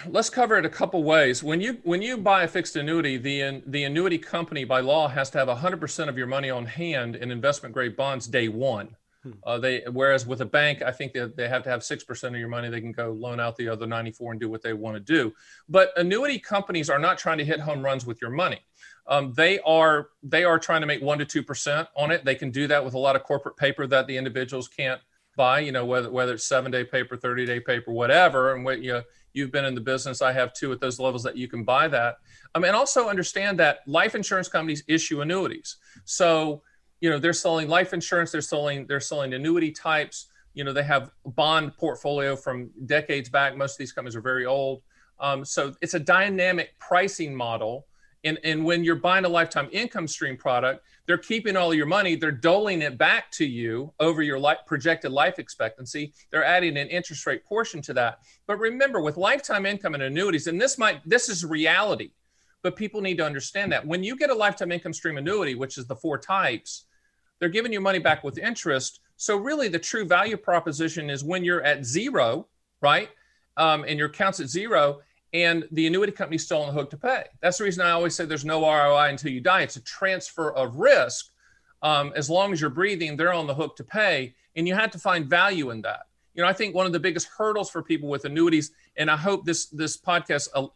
[0.07, 1.43] Let's cover it a couple ways.
[1.43, 5.31] When you when you buy a fixed annuity, the the annuity company by law has
[5.31, 8.97] to have 100% of your money on hand in investment grade bonds day 1.
[9.45, 12.35] Uh, they whereas with a bank, I think that they have to have six percent
[12.35, 12.69] of your money.
[12.69, 15.01] They can go loan out the other ninety four and do what they want to
[15.01, 15.33] do.
[15.69, 18.61] But annuity companies are not trying to hit home runs with your money.
[19.07, 22.25] Um, they are they are trying to make one to two percent on it.
[22.25, 25.01] They can do that with a lot of corporate paper that the individuals can't
[25.37, 25.61] buy.
[25.61, 28.55] You know whether whether it's seven day paper, thirty day paper, whatever.
[28.55, 29.03] And what you
[29.33, 31.89] you've been in the business, I have too at those levels that you can buy
[31.89, 32.17] that.
[32.55, 35.77] Um, and also understand that life insurance companies issue annuities.
[36.05, 36.63] So
[37.01, 40.29] you know they're selling life insurance they're selling they're selling annuity types.
[40.55, 43.57] You know they have bond portfolio from decades back.
[43.57, 44.83] Most of these companies are very old.
[45.21, 47.87] Um, so it's a dynamic pricing model.
[48.25, 52.17] And, and when you're buying a lifetime income stream product they're keeping all your money.
[52.17, 56.13] They're doling it back to you over your life, projected life expectancy.
[56.31, 58.19] They're adding an interest rate portion to that.
[58.47, 62.11] But remember with lifetime income and annuities and this might this is reality
[62.63, 63.87] but people need to understand that.
[63.87, 66.85] When you get a lifetime income stream annuity which is the four types
[67.39, 69.01] they're giving you money back with interest.
[69.17, 72.47] So really, the true value proposition is when you're at zero,
[72.81, 73.09] right?
[73.57, 75.01] Um, and your account's at zero,
[75.33, 77.25] and the annuity company's still on the hook to pay.
[77.41, 79.63] That's the reason I always say there's no ROI until you die.
[79.63, 81.31] It's a transfer of risk.
[81.83, 84.91] Um, as long as you're breathing, they're on the hook to pay, and you have
[84.93, 86.07] to find value in that.
[86.35, 89.17] You know, I think one of the biggest hurdles for people with annuities, and I
[89.17, 90.69] hope this this podcast, uh,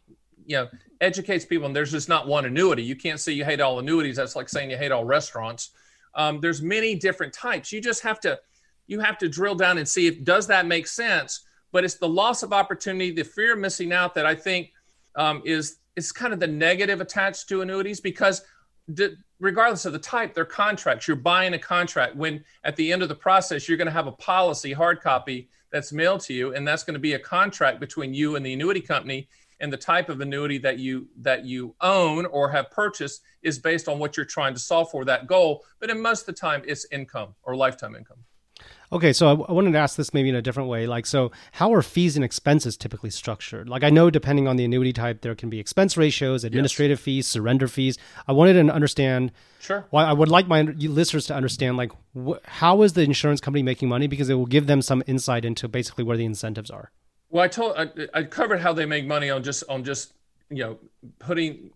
[0.45, 0.69] you know,
[1.01, 1.67] educates people.
[1.67, 2.83] And there's just not one annuity.
[2.83, 4.17] You can't say you hate all annuities.
[4.17, 5.71] That's like saying you hate all restaurants.
[6.15, 7.71] Um, there's many different types.
[7.71, 8.39] You just have to
[8.87, 11.45] you have to drill down and see if does that make sense.
[11.71, 14.71] But it's the loss of opportunity, the fear of missing out that I think
[15.15, 18.43] um, is is kind of the negative attached to annuities because
[19.39, 21.07] regardless of the type, they're contracts.
[21.07, 24.07] You're buying a contract when at the end of the process you're going to have
[24.07, 27.79] a policy hard copy that's mailed to you, and that's going to be a contract
[27.79, 29.27] between you and the annuity company
[29.63, 33.87] and the type of annuity that you that you own or have purchased is based
[33.87, 36.61] on what you're trying to solve for that goal but in most of the time
[36.67, 38.19] it's income or lifetime income
[38.91, 40.85] Okay, so I, I wanted to ask this maybe in a different way.
[40.85, 43.67] Like, so how are fees and expenses typically structured?
[43.67, 47.03] Like, I know depending on the annuity type, there can be expense ratios, administrative yes.
[47.03, 47.97] fees, surrender fees.
[48.27, 49.31] I wanted to understand.
[49.59, 49.87] Sure.
[49.89, 53.63] Why I would like my listeners to understand, like, wh- how is the insurance company
[53.63, 54.05] making money?
[54.05, 56.91] Because it will give them some insight into basically where the incentives are.
[57.33, 60.13] Well, I told I, I covered how they make money on just on just
[60.51, 60.77] you know
[61.17, 61.71] putting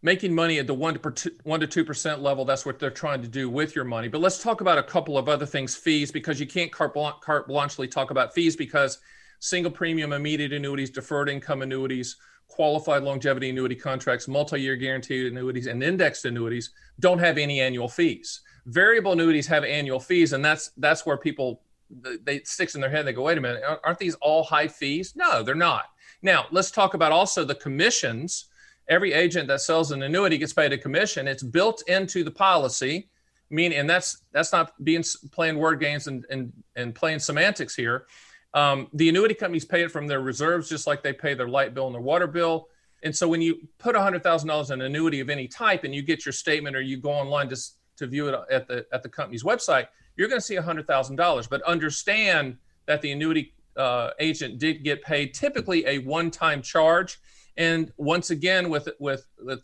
[0.00, 2.44] making money at the one to one to two percent level.
[2.44, 4.06] That's what they're trying to do with your money.
[4.06, 7.16] But let's talk about a couple of other things, fees, because you can't carte, blanche,
[7.20, 9.00] carte blanchely talk about fees because
[9.40, 15.82] single premium immediate annuities, deferred income annuities, qualified longevity annuity contracts, multi-year guaranteed annuities, and
[15.82, 16.70] indexed annuities
[17.00, 18.40] don't have any annual fees.
[18.66, 23.06] Variable annuities have annual fees, and that's that's where people they sticks in their head.
[23.06, 25.14] They go, wait a minute, aren't these all high fees?
[25.16, 25.84] No, they're not.
[26.22, 28.46] Now let's talk about also the commissions.
[28.88, 31.26] Every agent that sells an annuity gets paid a commission.
[31.26, 33.08] It's built into the policy.
[33.48, 38.06] Meaning, and that's that's not being playing word games and and, and playing semantics here.
[38.54, 41.74] Um, the annuity companies pay it from their reserves, just like they pay their light
[41.74, 42.68] bill and their water bill.
[43.04, 45.94] And so, when you put hundred thousand dollars in an annuity of any type, and
[45.94, 47.56] you get your statement, or you go online to
[47.98, 51.48] to view it at the at the company's website, you're going to see $100,000.
[51.48, 57.18] But understand that the annuity uh, agent did get paid typically a one time charge.
[57.56, 59.60] And once again, with with with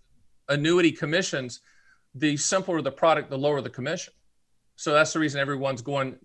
[0.48, 1.60] annuity commissions,
[2.14, 4.12] the simpler the product, the lower the commission.
[4.76, 6.16] So that's the reason everyone's going,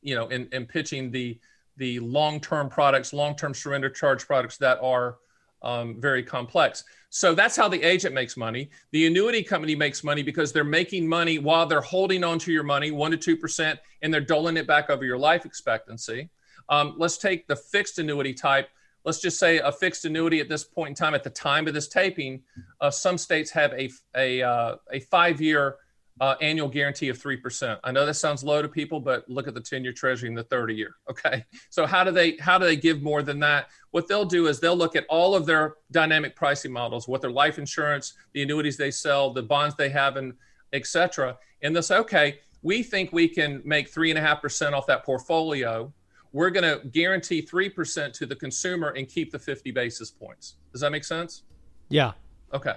[0.00, 1.38] you know, in, in pitching the
[1.76, 5.16] the long-term products, long-term surrender charge products that are
[5.62, 6.84] um, very complex.
[7.10, 8.70] So that's how the agent makes money.
[8.90, 12.62] The annuity company makes money because they're making money while they're holding on to your
[12.62, 16.30] money, one to two percent, and they're doling it back over your life expectancy.
[16.68, 18.68] Um, let's take the fixed annuity type.
[19.04, 21.74] Let's just say a fixed annuity at this point in time, at the time of
[21.74, 22.44] this taping,
[22.80, 25.76] uh, some states have a a, uh, a five year
[26.22, 27.80] uh, annual guarantee of 3%.
[27.82, 30.38] I know that sounds low to people, but look at the 10 year treasury and
[30.38, 30.94] the 30 year.
[31.10, 31.44] Okay.
[31.70, 33.68] So how do they, how do they give more than that?
[33.92, 37.30] What they'll do is they'll look at all of their dynamic pricing models, what their
[37.30, 40.34] life insurance, the annuities they sell, the bonds they have, and
[40.74, 41.38] et cetera.
[41.62, 44.86] And they'll say, okay, we think we can make three and a half percent off
[44.86, 45.92] that portfolio.
[46.32, 50.56] We're going to guarantee 3% to the consumer and keep the 50 basis points.
[50.72, 51.44] Does that make sense?
[51.88, 52.12] Yeah.
[52.52, 52.74] Okay.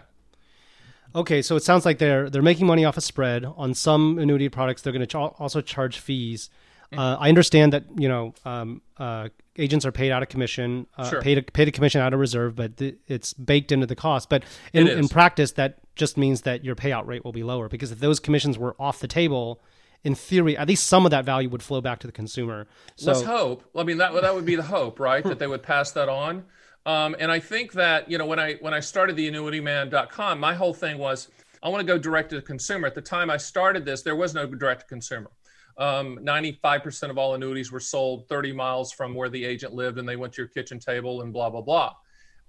[1.15, 4.49] Okay, so it sounds like they're they're making money off a spread on some annuity
[4.49, 4.81] products.
[4.81, 6.49] They're going to ch- also charge fees.
[6.91, 6.99] Mm-hmm.
[6.99, 11.09] Uh, I understand that you know um, uh, agents are paid out of commission, uh,
[11.09, 11.21] sure.
[11.21, 14.29] paid a, paid a commission out of reserve, but th- it's baked into the cost.
[14.29, 17.91] But in, in practice, that just means that your payout rate will be lower because
[17.91, 19.61] if those commissions were off the table,
[20.03, 22.67] in theory, at least some of that value would flow back to the consumer.
[22.97, 23.63] So, Let's hope.
[23.75, 25.23] I mean, that that would be the hope, right?
[25.25, 26.45] that they would pass that on.
[26.85, 30.53] Um, and I think that, you know, when I when I started the annuityman.com, my
[30.53, 31.29] whole thing was
[31.63, 32.85] I want to go direct to the consumer.
[32.85, 35.31] At the time I started this, there was no direct to consumer.
[35.77, 40.07] Um, 95% of all annuities were sold 30 miles from where the agent lived and
[40.07, 41.93] they went to your kitchen table and blah, blah, blah.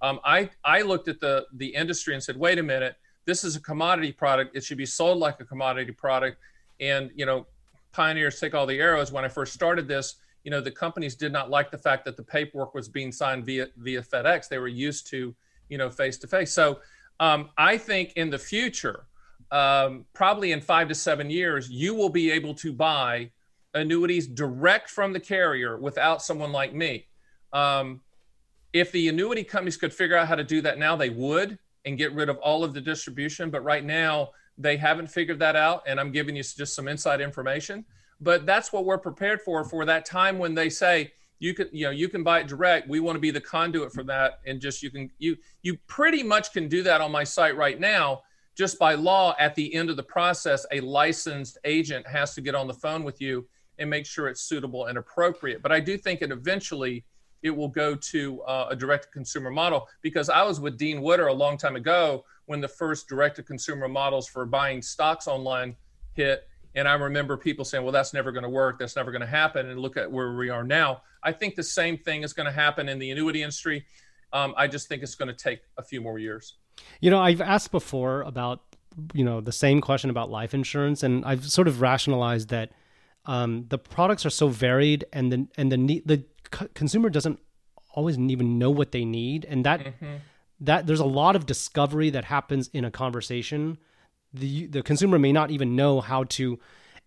[0.02, 3.56] Um, I, I looked at the, the industry and said, wait a minute, this is
[3.56, 4.54] a commodity product.
[4.54, 6.38] It should be sold like a commodity product.
[6.78, 7.46] And, you know,
[7.92, 9.10] pioneers take all the arrows.
[9.10, 12.16] When I first started this, you know the companies did not like the fact that
[12.16, 14.48] the paperwork was being signed via via FedEx.
[14.48, 15.34] They were used to
[15.68, 16.52] you know face to face.
[16.52, 16.78] So
[17.18, 19.06] um, I think in the future,
[19.50, 23.32] um, probably in five to seven years, you will be able to buy
[23.74, 27.08] annuities direct from the carrier without someone like me.
[27.52, 28.00] Um,
[28.72, 31.98] if the annuity companies could figure out how to do that now, they would and
[31.98, 33.50] get rid of all of the distribution.
[33.50, 35.82] But right now, they haven't figured that out.
[35.88, 37.84] And I'm giving you just some inside information
[38.20, 41.84] but that's what we're prepared for for that time when they say you can you
[41.84, 42.88] know you can buy it direct.
[42.88, 46.22] We want to be the conduit for that and just you can you you pretty
[46.22, 48.22] much can do that on my site right now
[48.56, 52.54] just by law at the end of the process a licensed agent has to get
[52.54, 53.46] on the phone with you
[53.78, 55.62] and make sure it's suitable and appropriate.
[55.62, 57.04] But i do think it eventually
[57.42, 61.02] it will go to uh, a direct to consumer model because i was with dean
[61.02, 65.28] witter a long time ago when the first direct to consumer models for buying stocks
[65.28, 65.76] online
[66.14, 68.78] hit and I remember people saying, well, that's never going to work.
[68.78, 69.70] That's never going to happen.
[69.70, 71.02] And look at where we are now.
[71.22, 73.86] I think the same thing is going to happen in the annuity industry.
[74.32, 76.54] Um, I just think it's going to take a few more years.
[77.00, 78.60] You know, I've asked before about,
[79.14, 82.72] you know, the same question about life insurance, and I've sort of rationalized that
[83.24, 86.24] um, the products are so varied, and the and the the
[86.74, 87.40] consumer doesn't
[87.94, 90.16] always even know what they need, and that mm-hmm.
[90.60, 93.78] that there's a lot of discovery that happens in a conversation
[94.32, 96.58] the the consumer may not even know how to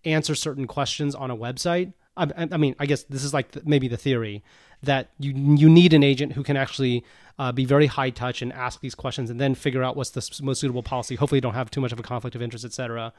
[0.06, 1.94] answer certain questions on a website.
[2.18, 4.44] I, I mean, I guess this is like the, maybe the theory
[4.84, 7.04] that you you need an agent who can actually
[7.38, 10.44] uh, be very high touch and ask these questions and then figure out what's the
[10.44, 11.16] most suitable policy.
[11.16, 13.14] Hopefully, don't have too much of a conflict of interest, etc.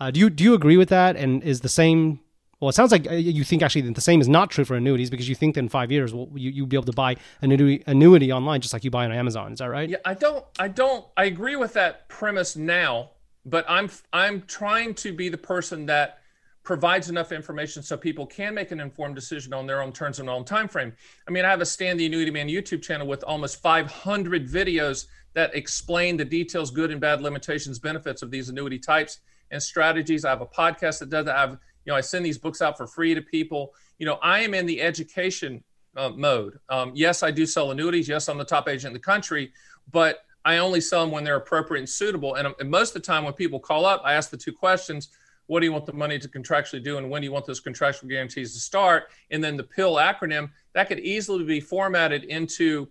[0.00, 1.16] Uh, do you do you agree with that?
[1.16, 2.20] And is the same?
[2.60, 5.10] Well, it sounds like uh, you think actually the same is not true for annuities
[5.10, 7.50] because you think that in five years well, you you'll be able to buy an
[7.50, 9.52] annuity, annuity online just like you buy on Amazon.
[9.52, 9.88] Is that right?
[9.88, 10.44] Yeah, I don't.
[10.58, 11.04] I don't.
[11.16, 13.10] I agree with that premise now
[13.44, 16.18] but I'm I'm trying to be the person that
[16.62, 20.30] provides enough information so people can make an informed decision on their own terms and
[20.30, 20.92] own time frame.
[21.26, 25.06] I mean, I have a Stan the Annuity Man YouTube channel with almost 500 videos
[25.34, 30.24] that explain the details, good and bad limitations, benefits of these annuity types and strategies.
[30.24, 31.36] I have a podcast that does that.
[31.36, 33.72] I have, you know, I send these books out for free to people.
[33.98, 35.64] You know, I am in the education
[35.96, 36.58] uh, mode.
[36.68, 38.08] Um, yes, I do sell annuities.
[38.08, 39.52] Yes, I'm the top agent in the country,
[39.90, 42.34] but I only sell them when they're appropriate and suitable.
[42.34, 45.08] And, and, most of the time, when people call up, I ask the two questions
[45.46, 46.98] What do you want the money to contractually do?
[46.98, 49.04] And when do you want those contractual guarantees to start?
[49.30, 52.88] And then the PIL acronym that could easily be formatted into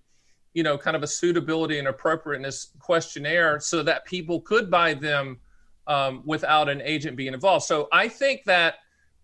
[0.54, 5.40] you know kind of a suitability and appropriateness questionnaire so that people could buy them
[5.88, 8.76] um, without an agent being involved so i think that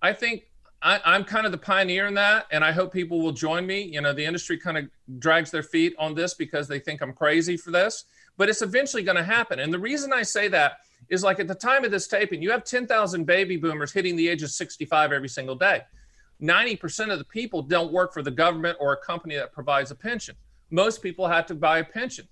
[0.01, 0.43] i think
[0.81, 3.81] I, am kind of the pioneer in that, and I hope people will join me.
[3.81, 4.85] You know, the industry kind of
[5.17, 8.05] drags their feet on this because they think I'm crazy for this
[8.37, 9.59] but it's eventually going to happen.
[9.59, 10.77] And the reason I say that
[11.09, 14.27] is like at the time of this taping, you have 10,000 baby boomers hitting the
[14.27, 15.81] age of 65 every single day.
[16.41, 19.95] 90% of the people don't work for the government or a company that provides a
[19.95, 20.35] pension.
[20.69, 22.27] Most people have to buy a pension.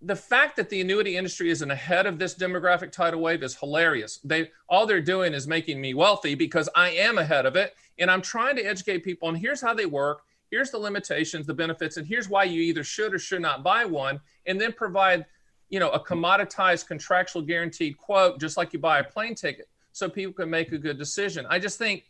[0.00, 4.18] the fact that the annuity industry isn't ahead of this demographic tidal wave is hilarious.
[4.22, 8.10] They all they're doing is making me wealthy because I am ahead of it, and
[8.10, 9.28] I'm trying to educate people.
[9.28, 10.22] And here's how they work.
[10.50, 13.84] Here's the limitations, the benefits, and here's why you either should or should not buy
[13.84, 15.26] one, and then provide,
[15.68, 20.08] you know, a commoditized contractual guaranteed quote, just like you buy a plane ticket, so
[20.08, 21.46] people can make a good decision.
[21.50, 22.04] I just think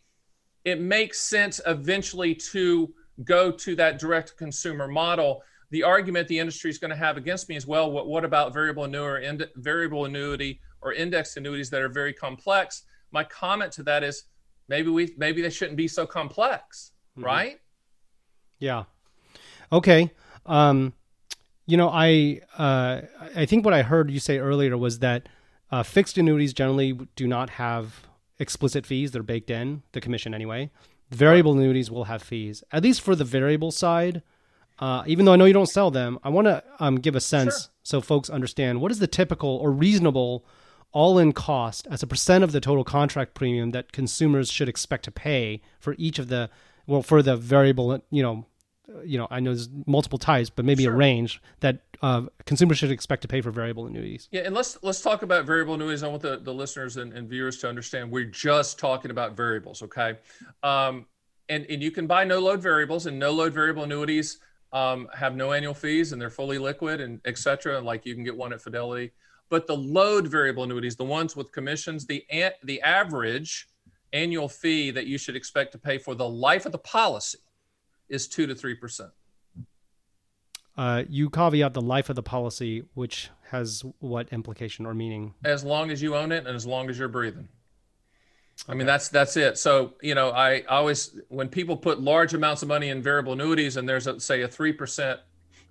[0.65, 6.69] it makes sense eventually to go to that direct consumer model the argument the industry
[6.69, 9.49] is going to have against me is well what, what about variable annuity or ind-
[9.55, 14.23] variable annuity or indexed annuities that are very complex my comment to that is
[14.67, 17.25] maybe we maybe they shouldn't be so complex mm-hmm.
[17.25, 17.59] right
[18.59, 18.83] yeah.
[19.71, 20.11] Okay
[20.45, 20.93] um
[21.67, 23.01] you know i uh
[23.35, 25.29] i think what i heard you say earlier was that
[25.71, 28.07] uh, fixed annuities generally do not have
[28.39, 29.11] explicit fees.
[29.11, 30.71] They're baked in the commission anyway.
[31.11, 34.23] Variable annuities will have fees at least for the variable side.
[34.79, 37.19] Uh, even though I know you don't sell them, I want to um, give a
[37.19, 37.71] sense sure.
[37.83, 40.45] so folks understand what is the typical or reasonable
[40.91, 45.11] all-in cost as a percent of the total contract premium that consumers should expect to
[45.11, 46.49] pay for each of the
[46.89, 48.45] well for the variable you know
[49.03, 50.93] you know I know there's multiple types but maybe sure.
[50.93, 54.29] a range that uh, consumers should expect to pay for variable annuities.
[54.31, 56.01] Yeah, and let's let's talk about variable annuities.
[56.03, 59.81] I want the, the listeners and, and viewers to understand we're just talking about variables,
[59.83, 60.17] okay?
[60.63, 61.05] Um,
[61.49, 64.39] and and you can buy no load variables and no load variable annuities
[64.71, 67.79] um, have no annual fees and they're fully liquid and et cetera.
[67.81, 69.11] Like you can get one at Fidelity.
[69.49, 72.23] But the load variable annuities, the ones with commissions, the
[72.63, 73.67] the average
[74.13, 77.39] annual fee that you should expect to pay for the life of the policy
[78.09, 79.11] is two to three percent.
[80.77, 85.33] Uh, you caveat the life of the policy, which has what implication or meaning?
[85.43, 87.49] As long as you own it and as long as you're breathing.
[88.67, 89.57] I mean, that's that's it.
[89.57, 93.77] So you know, I always when people put large amounts of money in variable annuities,
[93.77, 95.19] and there's a, say a three percent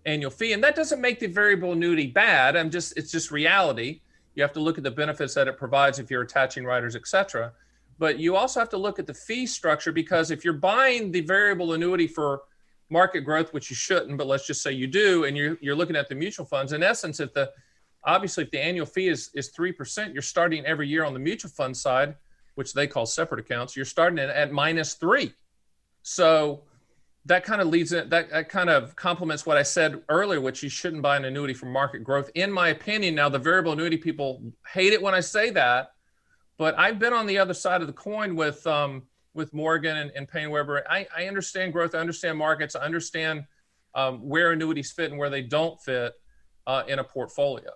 [0.07, 2.57] annual fee, and that doesn't make the variable annuity bad.
[2.57, 4.01] I'm just it's just reality.
[4.35, 7.53] You have to look at the benefits that it provides if you're attaching riders, etc.
[7.99, 11.21] But you also have to look at the fee structure because if you're buying the
[11.21, 12.43] variable annuity for
[12.91, 15.97] market growth, which you shouldn't, but let's just say you do, and you're you're looking
[15.97, 16.73] at the mutual funds.
[16.73, 17.51] In essence, if the
[18.05, 21.21] obviously if the annual fee is is three percent, you're starting every year on the
[21.21, 22.15] mutual fund side
[22.59, 25.33] which they call separate accounts, you're starting at, at minus three.
[26.03, 26.65] So
[27.25, 30.65] that kind of leads it, that, that kind of complements what I said earlier, which
[30.65, 32.29] you shouldn't buy an annuity for market growth.
[32.35, 34.43] In my opinion, now the variable annuity people
[34.73, 35.93] hate it when I say that,
[36.59, 39.05] but I've been on the other side of the coin with um,
[39.35, 40.83] with Morgan and, and PaineWebber.
[40.91, 43.45] I, I understand growth, I understand markets, I understand
[43.95, 46.13] um, where annuities fit and where they don't fit
[46.67, 47.71] uh, in a portfolio.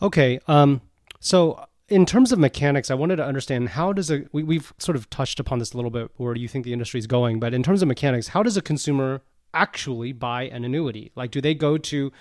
[0.00, 0.80] Okay, um,
[1.20, 4.96] so in terms of mechanics, I wanted to understand how does a we, we've sort
[4.96, 7.38] of touched upon this a little bit where do you think the industry is going,
[7.38, 9.22] but in terms of mechanics, how does a consumer
[9.54, 11.12] actually buy an annuity?
[11.14, 12.12] Like, do they go to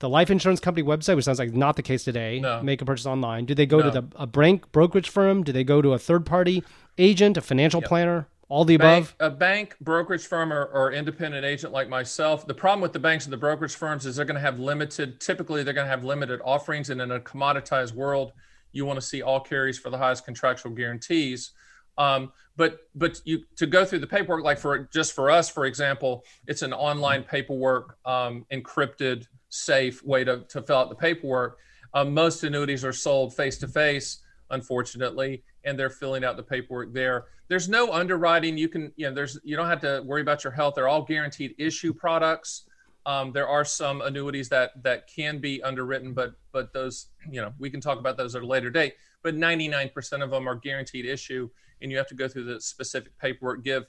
[0.00, 2.62] the life insurance company website, which sounds like not the case today, no.
[2.62, 3.44] make a purchase online?
[3.44, 3.90] Do they go no.
[3.90, 5.44] to the a bank brokerage firm?
[5.44, 6.64] Do they go to a third party
[6.98, 7.88] agent, a financial yep.
[7.88, 8.26] planner?
[8.48, 9.32] All the bank, above?
[9.32, 12.48] A bank, brokerage firm, or, or, independent agent like myself.
[12.48, 15.20] The problem with the banks and the brokerage firms is they're going to have limited,
[15.20, 16.90] typically, they're going to have limited offerings.
[16.90, 18.32] And in a commoditized world,
[18.72, 21.52] you want to see all carries for the highest contractual guarantees.
[21.96, 25.66] Um, but but you to go through the paperwork, like for just for us, for
[25.66, 31.58] example, it's an online paperwork, um, encrypted, safe way to, to fill out the paperwork.
[31.92, 34.18] Um, most annuities are sold face to face,
[34.50, 37.26] unfortunately, and they're filling out the paperwork there.
[37.48, 38.56] There's no underwriting.
[38.56, 40.74] You can you know there's you don't have to worry about your health.
[40.76, 42.62] They're all guaranteed issue products.
[43.06, 47.52] Um, there are some annuities that that can be underwritten, but but those you know
[47.58, 48.94] we can talk about those at a later date.
[49.22, 51.50] But 99% of them are guaranteed issue,
[51.82, 53.84] and you have to go through the specific paperwork, give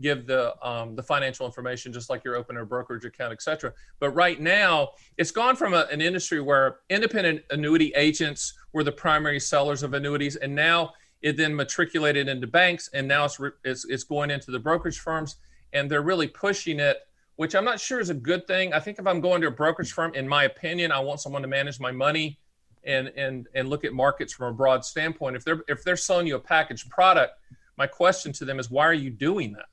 [0.00, 3.72] give the um, the financial information just like you're opening brokerage account, etc.
[3.98, 8.92] But right now, it's gone from a, an industry where independent annuity agents were the
[8.92, 10.92] primary sellers of annuities, and now
[11.22, 15.36] it then matriculated into banks, and now it's it's, it's going into the brokerage firms,
[15.72, 16.98] and they're really pushing it
[17.36, 18.72] which I'm not sure is a good thing.
[18.72, 21.42] I think if I'm going to a brokerage firm, in my opinion, I want someone
[21.42, 22.38] to manage my money
[22.84, 25.36] and and and look at markets from a broad standpoint.
[25.36, 27.34] If they're if they're selling you a packaged product,
[27.76, 29.66] my question to them is why are you doing that?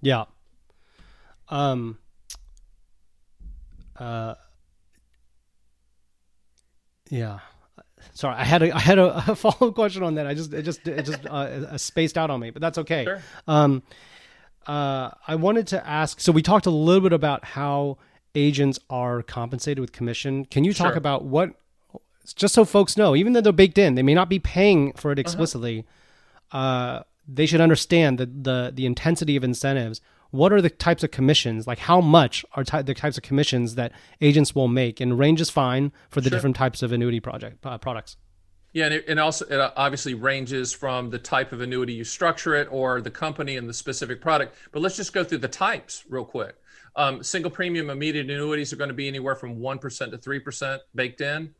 [0.00, 0.24] Yeah.
[1.48, 1.98] Um
[3.96, 4.34] uh
[7.08, 7.38] yeah
[8.12, 10.62] sorry i had a i had a, a follow-up question on that i just it
[10.62, 13.22] just it just uh, spaced out on me but that's okay sure.
[13.46, 13.82] um
[14.66, 16.20] uh, I wanted to ask.
[16.20, 17.98] So we talked a little bit about how
[18.34, 20.44] agents are compensated with commission.
[20.44, 20.96] Can you talk sure.
[20.96, 21.50] about what,
[22.34, 25.12] just so folks know, even though they're baked in, they may not be paying for
[25.12, 25.20] it uh-huh.
[25.20, 25.86] explicitly.
[26.50, 26.58] Uh-huh.
[26.58, 30.00] Uh, they should understand the, the the intensity of incentives.
[30.30, 31.66] what are the types of commissions?
[31.66, 35.00] Like how much are ty- the types of commissions that agents will make?
[35.00, 36.36] And range is fine for the sure.
[36.36, 38.16] different types of annuity project uh, products.
[38.72, 42.54] Yeah, and it, and also it obviously ranges from the type of annuity you structure
[42.54, 44.54] it or the company and the specific product.
[44.72, 46.56] But let's just go through the types real quick.
[46.94, 51.20] Um, single premium immediate annuities are going to be anywhere from 1% to 3% baked
[51.20, 51.54] in.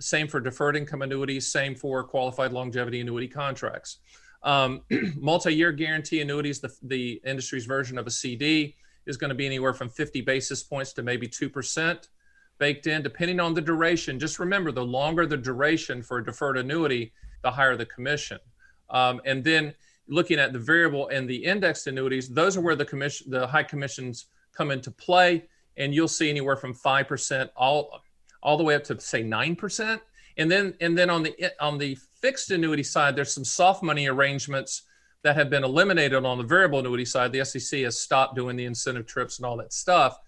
[0.00, 3.98] Same for deferred income annuities, same for qualified longevity annuity contracts.
[4.44, 4.82] Um,
[5.16, 8.76] Multi year guarantee annuities, the, the industry's version of a CD,
[9.06, 12.08] is going to be anywhere from 50 basis points to maybe 2%
[12.58, 14.18] baked in, depending on the duration.
[14.18, 17.12] Just remember the longer the duration for a deferred annuity,
[17.42, 18.38] the higher the commission.
[18.90, 19.74] Um, and then
[20.06, 23.62] looking at the variable and the indexed annuities, those are where the commission, the high
[23.62, 25.44] commissions come into play,
[25.76, 28.02] and you'll see anywhere from five percent all
[28.42, 30.00] all the way up to say nine percent.
[30.36, 34.08] And then and then on the on the fixed annuity side, there's some soft money
[34.08, 34.82] arrangements
[35.22, 37.32] that have been eliminated on the variable annuity side.
[37.32, 40.18] The SEC has stopped doing the incentive trips and all that stuff.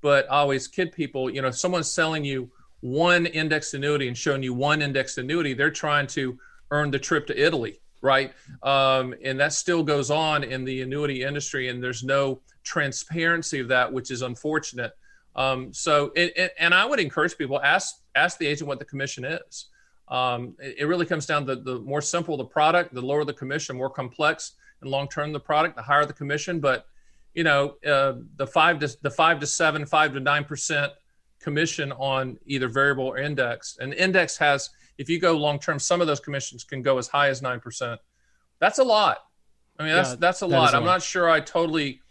[0.00, 2.50] But I always kid people, you know, if someone's selling you
[2.80, 6.38] one indexed annuity and showing you one indexed annuity, they're trying to
[6.70, 8.32] earn the trip to Italy, right?
[8.62, 13.68] Um, and that still goes on in the annuity industry, and there's no transparency of
[13.68, 14.92] that, which is unfortunate.
[15.36, 19.68] Um, so, and I would encourage people ask ask the agent what the commission is.
[20.12, 23.32] Um, it, it, really comes down to the more simple the product, the lower the
[23.32, 24.52] commission, more complex
[24.82, 26.60] and long term the product, the higher the commission.
[26.60, 26.84] But
[27.32, 30.92] you know, uh, the five to the five to seven, five to nine percent
[31.40, 33.78] commission on either variable or index.
[33.80, 37.08] And index has, if you go long term, some of those commissions can go as
[37.08, 37.98] high as nine percent.
[38.58, 39.18] That's a lot.
[39.78, 40.74] I mean, that's yeah, that's a that lot.
[40.74, 40.92] I'm lot.
[40.92, 42.02] not sure I totally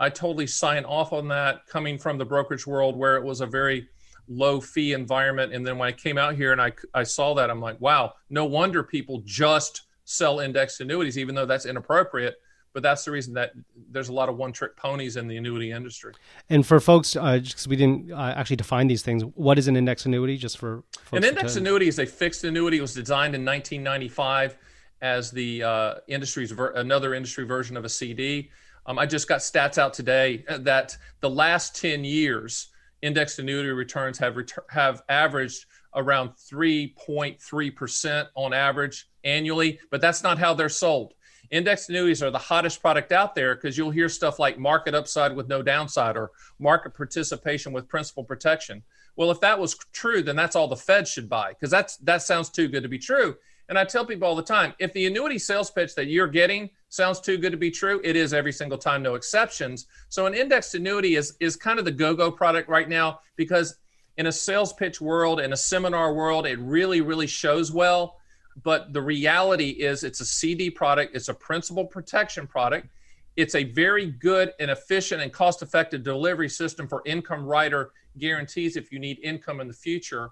[0.00, 3.46] I totally sign off on that coming from the brokerage world where it was a
[3.46, 3.88] very
[4.28, 5.52] low fee environment.
[5.52, 8.14] And then when I came out here and I, I saw that, I'm like, wow,
[8.30, 12.36] no wonder people just sell indexed annuities, even though that's inappropriate.
[12.72, 13.52] But that's the reason that
[13.90, 16.12] there's a lot of one trick ponies in the annuity industry.
[16.50, 19.76] And for folks, uh, because we didn't uh, actually define these things, what is an
[19.76, 20.36] index annuity?
[20.36, 22.76] Just for an index annuity is a fixed annuity.
[22.76, 24.58] It was designed in 1995
[25.00, 28.50] as the uh, industry's ver- another industry version of a CD.
[28.84, 32.68] Um, I just got stats out today that the last 10 years,
[33.06, 40.38] indexed annuity returns have ret- have averaged around 3.3% on average annually, but that's not
[40.38, 41.14] how they're sold.
[41.50, 45.34] Indexed annuities are the hottest product out there because you'll hear stuff like market upside
[45.34, 48.82] with no downside or market participation with principal protection.
[49.14, 52.22] Well, if that was true, then that's all the Fed should buy because that's that
[52.22, 53.36] sounds too good to be true.
[53.68, 56.70] And I tell people all the time, if the annuity sales pitch that you're getting
[56.88, 59.86] sounds too good to be true, it is every single time, no exceptions.
[60.08, 63.78] So an indexed annuity is is kind of the go-go product right now because
[64.18, 68.16] in a sales pitch world, in a seminar world, it really, really shows well.
[68.62, 72.88] But the reality is it's a CD product, it's a principal protection product.
[73.36, 78.90] It's a very good and efficient and cost-effective delivery system for income rider guarantees if
[78.90, 80.30] you need income in the future.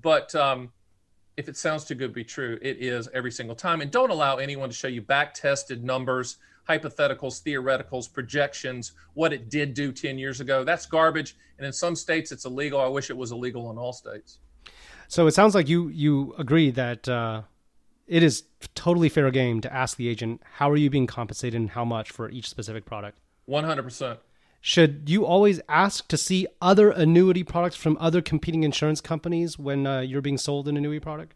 [0.00, 0.72] But um,
[1.36, 3.80] if it sounds too good to be true, it is every single time.
[3.80, 9.50] And don't allow anyone to show you back tested numbers, hypotheticals, theoreticals, projections, what it
[9.50, 10.64] did do 10 years ago.
[10.64, 11.36] That's garbage.
[11.58, 12.80] And in some states, it's illegal.
[12.80, 14.38] I wish it was illegal in all states.
[15.08, 17.42] So it sounds like you you agree that uh,
[18.08, 21.70] it is totally fair game to ask the agent how are you being compensated and
[21.70, 23.20] how much for each specific product.
[23.44, 24.18] One hundred percent.
[24.66, 29.86] Should you always ask to see other annuity products from other competing insurance companies when
[29.86, 31.34] uh, you're being sold an annuity product?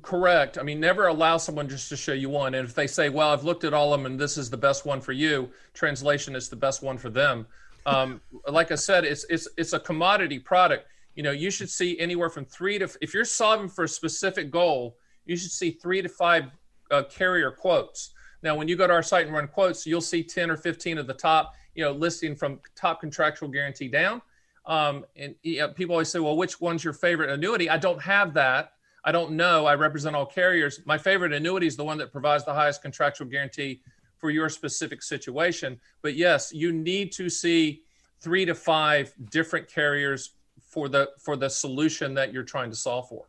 [0.00, 0.56] Correct.
[0.58, 2.54] I mean, never allow someone just to show you one.
[2.54, 4.56] And if they say, well, I've looked at all of them and this is the
[4.56, 7.48] best one for you, translation is the best one for them.
[7.84, 10.86] Um, like I said, it's, it's, it's a commodity product.
[11.16, 14.52] You know, you should see anywhere from three to, if you're solving for a specific
[14.52, 16.44] goal, you should see three to five
[16.92, 18.14] uh, carrier quotes.
[18.44, 20.98] Now, when you go to our site and run quotes, you'll see 10 or 15
[20.98, 24.22] of the top you know, listing from top contractual guarantee down.
[24.66, 27.68] Um, and you know, people always say, well, which one's your favorite annuity?
[27.68, 28.72] I don't have that.
[29.04, 29.66] I don't know.
[29.66, 30.80] I represent all carriers.
[30.84, 33.82] My favorite annuity is the one that provides the highest contractual guarantee
[34.16, 35.80] for your specific situation.
[36.02, 37.82] But yes, you need to see
[38.20, 43.08] three to five different carriers for the for the solution that you're trying to solve
[43.08, 43.26] for.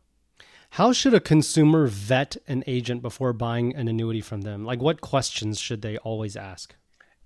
[0.70, 4.64] How should a consumer vet an agent before buying an annuity from them?
[4.64, 6.74] Like what questions should they always ask?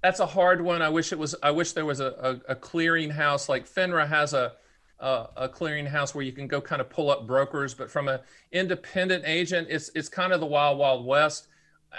[0.02, 0.82] That's a hard one.
[0.82, 1.34] I wish it was.
[1.42, 4.52] I wish there was a, a, a clearinghouse like FINRA has a,
[5.00, 7.74] a a clearinghouse where you can go kind of pull up brokers.
[7.74, 8.20] But from an
[8.52, 11.48] independent agent, it's it's kind of the wild wild west.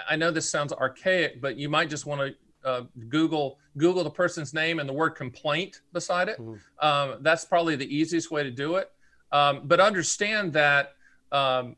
[0.09, 4.09] I know this sounds archaic, but you might just want to uh, Google Google the
[4.09, 6.39] person's name and the word complaint beside it.
[6.39, 6.85] Mm-hmm.
[6.85, 8.91] Um, that's probably the easiest way to do it.
[9.31, 10.93] Um, but understand that
[11.31, 11.75] um,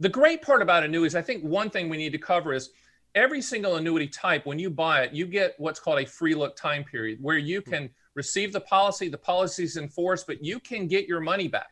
[0.00, 2.70] the great part about annuities, I think one thing we need to cover is
[3.14, 6.56] every single annuity type, when you buy it, you get what's called a free look
[6.56, 7.70] time period where you hmm.
[7.70, 11.68] can receive the policy, the policy is enforced, but you can get your money back.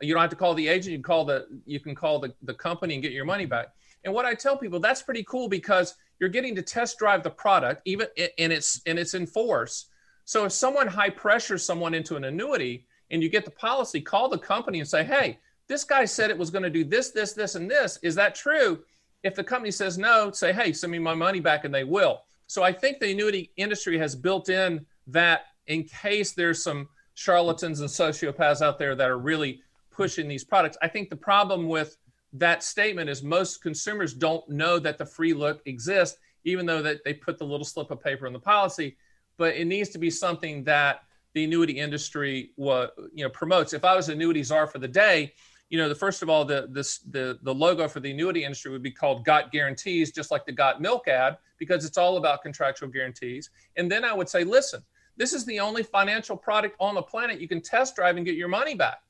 [0.00, 2.34] You don't have to call the agent, you can call the you can call the,
[2.42, 3.50] the company and get your money hmm.
[3.50, 3.68] back.
[4.04, 7.30] And what I tell people, that's pretty cool because you're getting to test drive the
[7.30, 8.08] product, even
[8.38, 9.86] and it's and it's in force.
[10.24, 14.28] So if someone high pressures someone into an annuity and you get the policy, call
[14.28, 17.32] the company and say, hey, this guy said it was going to do this, this,
[17.32, 17.98] this, and this.
[18.02, 18.82] Is that true?
[19.22, 22.22] If the company says no, say, hey, send me my money back, and they will.
[22.46, 27.80] So I think the annuity industry has built in that in case there's some charlatans
[27.80, 30.76] and sociopaths out there that are really pushing these products.
[30.82, 31.96] I think the problem with
[32.34, 37.04] that statement is most consumers don't know that the free look exists, even though that
[37.04, 38.96] they put the little slip of paper in the policy.
[39.36, 41.02] But it needs to be something that
[41.34, 43.72] the annuity industry you know, promotes.
[43.72, 45.32] If I was annuity czar for the day,
[45.72, 48.70] you know, the first of all, the this the the logo for the annuity industry
[48.70, 52.42] would be called Got Guarantees, just like the Got Milk ad, because it's all about
[52.42, 53.48] contractual guarantees.
[53.78, 54.82] And then I would say, listen,
[55.16, 58.34] this is the only financial product on the planet you can test drive and get
[58.34, 59.00] your money back.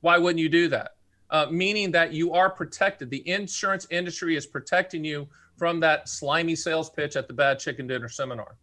[0.00, 0.96] Why wouldn't you do that?
[1.30, 3.10] Uh, meaning that you are protected.
[3.10, 7.86] The insurance industry is protecting you from that slimy sales pitch at the bad chicken
[7.86, 8.56] dinner seminar.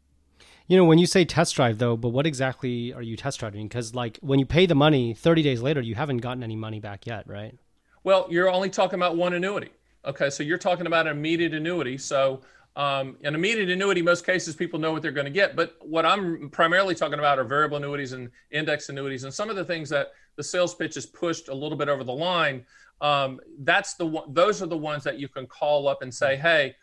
[0.67, 3.67] You know, when you say test drive, though, but what exactly are you test driving?
[3.67, 6.79] Because, like, when you pay the money 30 days later, you haven't gotten any money
[6.79, 7.55] back yet, right?
[8.03, 9.69] Well, you're only talking about one annuity.
[10.05, 11.99] Okay, so you're talking about an immediate annuity.
[11.99, 12.41] So,
[12.75, 15.55] um, an immediate annuity, most cases, people know what they're going to get.
[15.55, 19.55] But what I'm primarily talking about are variable annuities and index annuities, and some of
[19.55, 22.65] the things that the sales pitch is pushed a little bit over the line.
[23.01, 26.35] Um, that's the one; those are the ones that you can call up and say,
[26.35, 26.75] "Hey,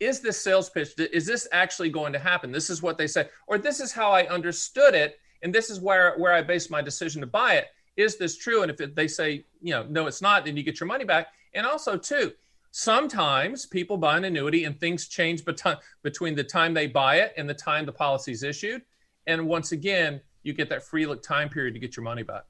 [0.00, 2.52] is this sales pitch is this actually going to happen?
[2.52, 3.28] This is what they say.
[3.46, 6.82] Or this is how i understood it and this is where where i based my
[6.82, 7.66] decision to buy it.
[7.96, 8.62] Is this true?
[8.62, 11.04] And if it, they say you know no it's not then you get your money
[11.04, 11.28] back.
[11.54, 12.32] And also too
[12.70, 17.34] sometimes people buy an annuity and things change bet- between the time they buy it
[17.36, 18.80] and the time the policy is issued.
[19.26, 22.44] And once again you get that free look time period to get your money back.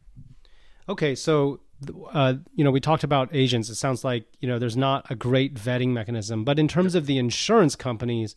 [0.88, 1.60] Okay so
[2.12, 3.68] uh, you know, we talked about agents.
[3.68, 7.06] It sounds like you know there's not a great vetting mechanism, but in terms of
[7.06, 8.34] the insurance companies,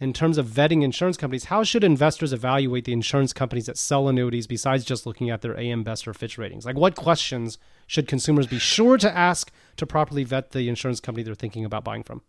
[0.00, 4.08] in terms of vetting insurance companies, how should investors evaluate the insurance companies that sell
[4.08, 6.64] annuities besides just looking at their AM Best or Fitch ratings?
[6.64, 11.22] Like, what questions should consumers be sure to ask to properly vet the insurance company
[11.22, 12.22] they're thinking about buying from?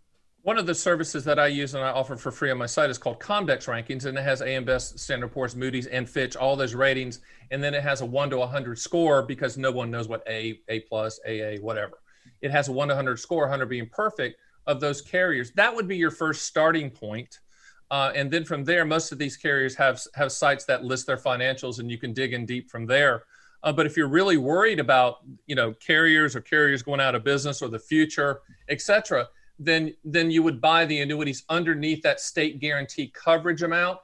[0.44, 2.90] One of the services that I use and I offer for free on my site
[2.90, 6.56] is called Comdex Rankings, and it has AM Best, Standard Poor's, Moody's, and Fitch, all
[6.56, 7.20] those ratings,
[7.52, 10.60] and then it has a one to 100 score because no one knows what A,
[10.68, 12.00] A plus, AA, whatever.
[12.42, 15.52] It has a one to 100 score, 100 being perfect of those carriers.
[15.52, 17.40] That would be your first starting point.
[17.92, 21.18] Uh, and then from there, most of these carriers have have sites that list their
[21.18, 23.24] financials, and you can dig in deep from there.
[23.64, 27.24] Uh, but if you're really worried about, you know, carriers or carriers going out of
[27.24, 28.40] business or the future,
[28.70, 29.28] et cetera,
[29.64, 34.00] then then you would buy the annuities underneath that state guarantee coverage amount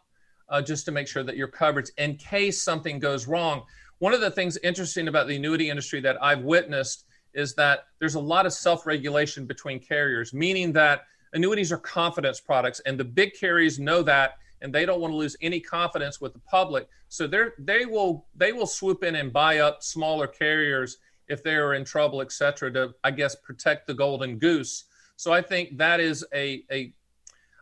[0.50, 3.64] uh, just to make sure that your coverage in case something goes wrong.
[4.00, 8.16] One of the things interesting about the annuity industry that i've witnessed is that there's
[8.16, 11.02] a lot of self-regulation between carriers meaning that
[11.34, 15.18] annuities are confidence products and the big carriers know that and they don't want to
[15.18, 16.88] lose any confidence with the public.
[17.10, 20.98] So they're they will they will swoop in and buy up smaller carriers
[21.28, 24.86] if they are in trouble et cetera to i guess protect the golden goose
[25.18, 26.94] so I think that is a, a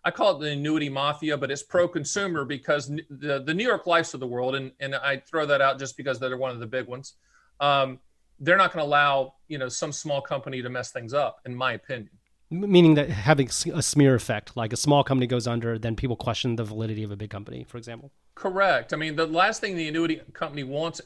[0.04, 3.88] I call it the annuity mafia, but it's pro consumer because the, the New York
[3.88, 6.60] Lifes of the world, and, and I throw that out just because they're one of
[6.60, 7.14] the big ones.
[7.60, 8.00] Um,
[8.40, 11.56] they're not going to allow you know some small company to mess things up, in
[11.56, 12.12] my opinion.
[12.52, 16.56] Meaning that having a smear effect, like a small company goes under, then people question
[16.56, 18.12] the validity of a big company, for example.
[18.36, 18.94] Correct.
[18.94, 21.02] I mean, the last thing the annuity company wants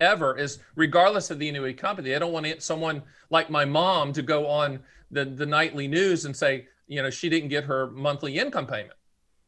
[0.00, 4.22] ever is, regardless of the annuity company, they don't want someone like my mom to
[4.22, 4.80] go on
[5.14, 8.94] the, the nightly news and say, you know, she didn't get her monthly income payment.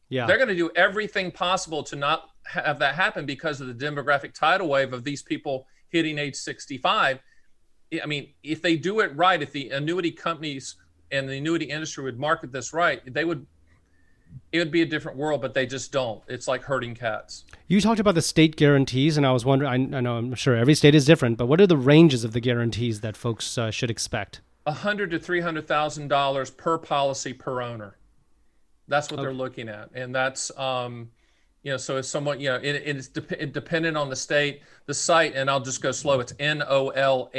[0.09, 0.25] Yeah.
[0.25, 4.33] They're going to do everything possible to not have that happen because of the demographic
[4.33, 7.19] tidal wave of these people hitting age 65.
[8.01, 10.75] I mean, if they do it right, if the annuity companies
[11.11, 13.45] and the annuity industry would market this right, they would
[14.51, 16.21] it would be a different world, but they just don't.
[16.27, 17.45] It's like herding cats.
[17.67, 19.93] You talked about the state guarantees, and I was wondering.
[19.93, 22.33] I, I know I'm sure every state is different, but what are the ranges of
[22.33, 24.41] the guarantees that folks uh, should expect?
[24.67, 27.97] A hundred to three hundred thousand dollars per policy per owner.
[28.89, 29.25] That's what okay.
[29.25, 31.09] they're looking at, and that's um,
[31.63, 34.61] you know, so it's somewhat you know, it, it's de- it dependent on the state,
[34.85, 36.19] the site, and I'll just go slow.
[36.19, 37.31] It's nolhga.com,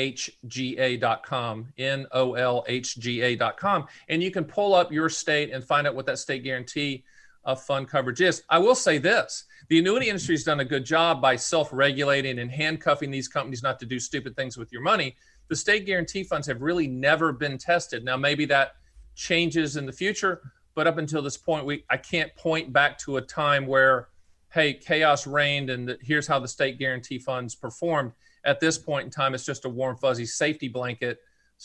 [1.79, 7.05] nolhga.com, and you can pull up your state and find out what that state guarantee
[7.45, 8.43] of fund coverage is.
[8.49, 12.51] I will say this: the annuity industry has done a good job by self-regulating and
[12.51, 15.15] handcuffing these companies not to do stupid things with your money
[15.49, 18.05] the state guarantee funds have really never been tested.
[18.05, 18.73] Now, maybe that
[19.15, 23.17] changes in the future, but up until this point, we I can't point back to
[23.17, 24.09] a time where,
[24.53, 28.13] hey, chaos reigned, and the, here's how the state guarantee funds performed.
[28.45, 31.19] At this point in time, it's just a warm fuzzy safety blanket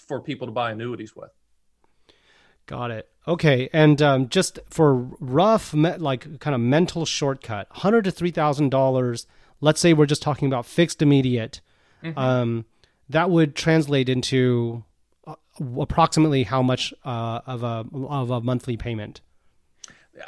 [0.07, 1.29] for people to buy annuities with.
[2.65, 3.09] Got it.
[3.27, 8.31] Okay, and um, just for rough, me- like kind of mental shortcut, hundred to three
[8.31, 9.27] thousand dollars.
[9.61, 11.61] Let's say we're just talking about fixed immediate.
[12.03, 12.17] Mm-hmm.
[12.19, 12.65] Um,
[13.14, 14.84] that would translate into
[15.26, 15.36] uh,
[15.80, 19.22] approximately how much uh, of a of a monthly payment.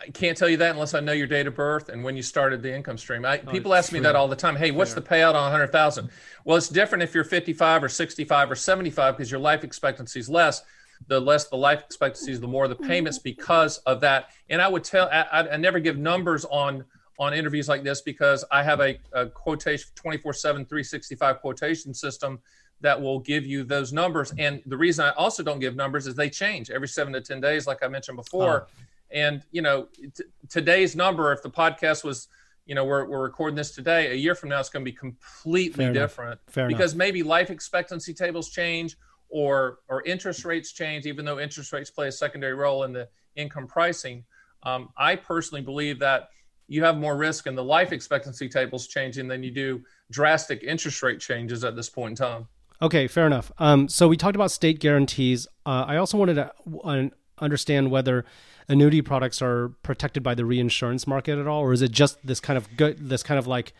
[0.01, 2.23] I can't tell you that unless I know your date of birth and when you
[2.23, 3.23] started the income stream.
[3.23, 3.99] I, oh, people ask true.
[3.99, 4.55] me that all the time.
[4.55, 5.01] Hey, what's Fair.
[5.01, 6.09] the payout on 100,000?
[6.43, 10.27] Well, it's different if you're 55 or 65 or 75 because your life expectancy is
[10.27, 10.63] less
[11.07, 14.29] the less the life expectancy is, the more the payments because of that.
[14.49, 16.85] And I would tell, I, I never give numbers on
[17.17, 22.39] on interviews like this because I have a, a quotation 24 7, 365 quotation system
[22.81, 24.33] that will give you those numbers.
[24.37, 27.41] And the reason I also don't give numbers is they change every seven to 10
[27.41, 28.67] days, like I mentioned before.
[28.67, 28.83] Oh.
[29.11, 32.27] And, you know, t- today's number, if the podcast was,
[32.65, 34.95] you know, we're, we're recording this today, a year from now, it's going to be
[34.95, 36.95] completely Fair different because enough.
[36.95, 38.97] maybe life expectancy tables change
[39.29, 43.07] or or interest rates change, even though interest rates play a secondary role in the
[43.35, 44.23] income pricing.
[44.63, 46.29] Um, I personally believe that
[46.67, 51.03] you have more risk in the life expectancy tables changing than you do drastic interest
[51.03, 52.47] rate changes at this point in time.
[52.81, 53.51] Okay, fair enough.
[53.57, 55.47] Um, so we talked about state guarantees.
[55.65, 56.51] Uh, I also wanted to
[56.83, 57.03] uh,
[57.39, 58.25] understand whether
[58.67, 62.39] annuity products are protected by the reinsurance market at all, or is it just this
[62.39, 63.73] kind of good, this kind of like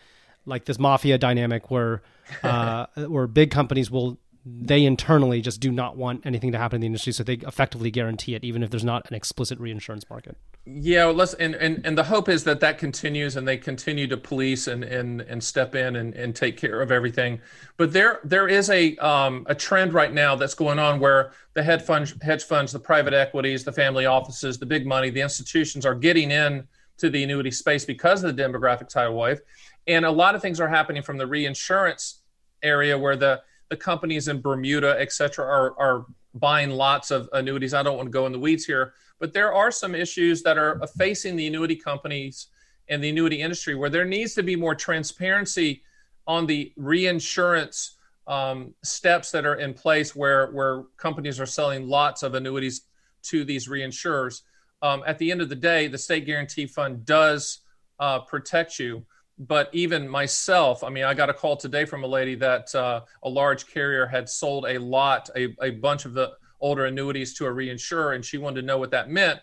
[0.48, 2.02] like this mafia dynamic where
[2.42, 4.18] uh, where big companies will
[4.48, 7.90] they internally just do not want anything to happen in the industry, so they effectively
[7.90, 10.36] guarantee it, even if there's not an explicit reinsurance market.
[10.64, 14.06] Yeah, well, let's and, and and the hope is that that continues and they continue
[14.06, 17.40] to police and and and step in and, and take care of everything.
[17.76, 21.62] But there there is a um, a trend right now that's going on where the
[21.62, 25.84] hedge funds, hedge funds, the private equities, the family offices, the big money, the institutions
[25.84, 26.68] are getting in
[26.98, 29.40] to the annuity space because of the demographic tidal wave,
[29.88, 32.20] and a lot of things are happening from the reinsurance
[32.62, 37.74] area where the the companies in Bermuda, et cetera, are, are buying lots of annuities.
[37.74, 40.58] I don't want to go in the weeds here, but there are some issues that
[40.58, 42.48] are facing the annuity companies
[42.88, 45.82] and the annuity industry where there needs to be more transparency
[46.26, 47.96] on the reinsurance
[48.26, 52.82] um, steps that are in place where, where companies are selling lots of annuities
[53.22, 54.42] to these reinsurers.
[54.82, 57.60] Um, at the end of the day, the state guarantee fund does
[57.98, 59.04] uh, protect you
[59.38, 63.02] but even myself, I mean, I got a call today from a lady that uh,
[63.22, 67.46] a large carrier had sold a lot, a, a bunch of the older annuities to
[67.46, 69.40] a reinsurer, and she wanted to know what that meant.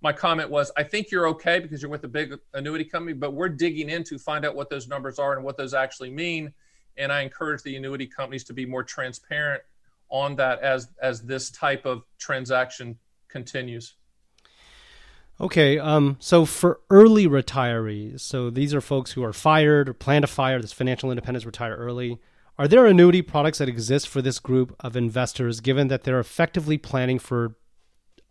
[0.00, 3.32] My comment was, I think you're okay because you're with a big annuity company, but
[3.32, 6.52] we're digging in to find out what those numbers are and what those actually mean.
[6.96, 9.62] And I encourage the annuity companies to be more transparent
[10.10, 12.96] on that as as this type of transaction
[13.28, 13.94] continues.
[15.40, 20.22] Okay, um, so for early retirees, so these are folks who are fired or plan
[20.22, 22.20] to fire, this financial independence, retire early.
[22.56, 26.78] Are there annuity products that exist for this group of investors, given that they're effectively
[26.78, 27.56] planning for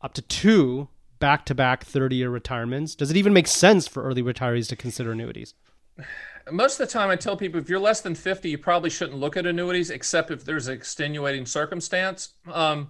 [0.01, 0.87] up to two
[1.19, 2.95] back to back 30 year retirements?
[2.95, 5.55] Does it even make sense for early retirees to consider annuities?
[6.49, 9.17] Most of the time, I tell people if you're less than 50, you probably shouldn't
[9.17, 12.33] look at annuities, except if there's an extenuating circumstance.
[12.51, 12.89] Um,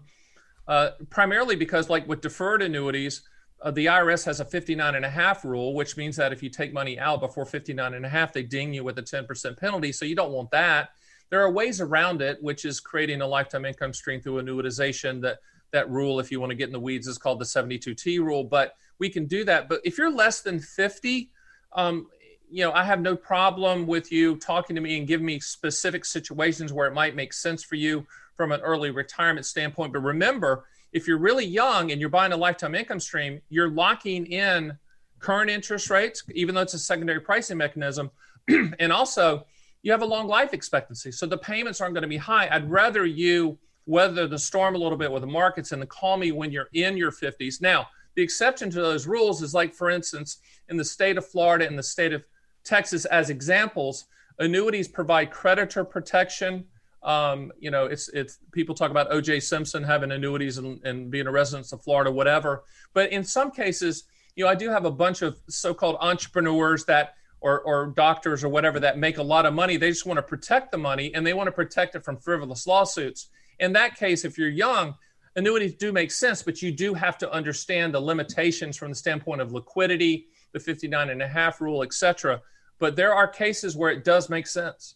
[0.68, 3.22] uh, primarily because, like with deferred annuities,
[3.64, 6.50] uh, the IRS has a 59 and a half rule, which means that if you
[6.50, 9.94] take money out before 59 and a half, they ding you with a 10% penalty.
[9.94, 10.90] So you don't want that.
[11.30, 15.22] There are ways around it, which is creating a lifetime income stream through annuitization.
[15.22, 15.38] That
[15.72, 18.44] that rule, if you want to get in the weeds, is called the 72T rule.
[18.44, 19.68] But we can do that.
[19.68, 21.32] But if you're less than 50,
[21.72, 22.08] um,
[22.52, 26.06] you know, I have no problem with you talking to me and giving me specific
[26.06, 28.06] situations where it might make sense for you
[28.36, 29.94] from an early retirement standpoint.
[29.94, 34.28] But remember, if you're really young and you're buying a lifetime income stream, you're locking
[34.28, 34.78] in
[35.20, 38.12] current interest rates, even though it's a secondary pricing mechanism.
[38.48, 39.46] and also,
[39.82, 41.12] you have a long life expectancy.
[41.12, 42.48] So the payments aren't going to be high.
[42.50, 46.32] I'd rather you weather the storm a little bit with the markets and call me
[46.32, 47.62] when you're in your 50s.
[47.62, 50.38] Now, the exception to those rules is like, for instance,
[50.70, 52.24] in the state of Florida and the state of
[52.64, 54.06] Texas, as examples,
[54.40, 56.66] annuities provide creditor protection
[57.04, 59.42] um, you know, it's it's people talk about O.J.
[59.42, 62.64] Simpson having annuities and, and being a resident of Florida, whatever.
[62.94, 67.16] But in some cases, you know, I do have a bunch of so-called entrepreneurs that
[67.44, 69.76] or, or doctors or whatever that make a lot of money.
[69.76, 72.66] They just want to protect the money and they want to protect it from frivolous
[72.66, 73.28] lawsuits.
[73.60, 74.96] In that case, if you're young,
[75.36, 79.42] annuities do make sense, but you do have to understand the limitations from the standpoint
[79.42, 82.42] of liquidity, the 59 and a half rule, et cetera.
[82.80, 84.96] But there are cases where it does make sense.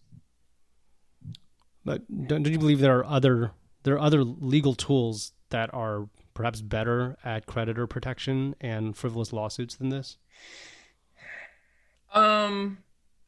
[1.87, 3.51] But don't, don't you believe there are other
[3.83, 9.75] there are other legal tools that are perhaps better at creditor protection and frivolous lawsuits
[9.75, 10.17] than this?
[12.13, 12.79] Um,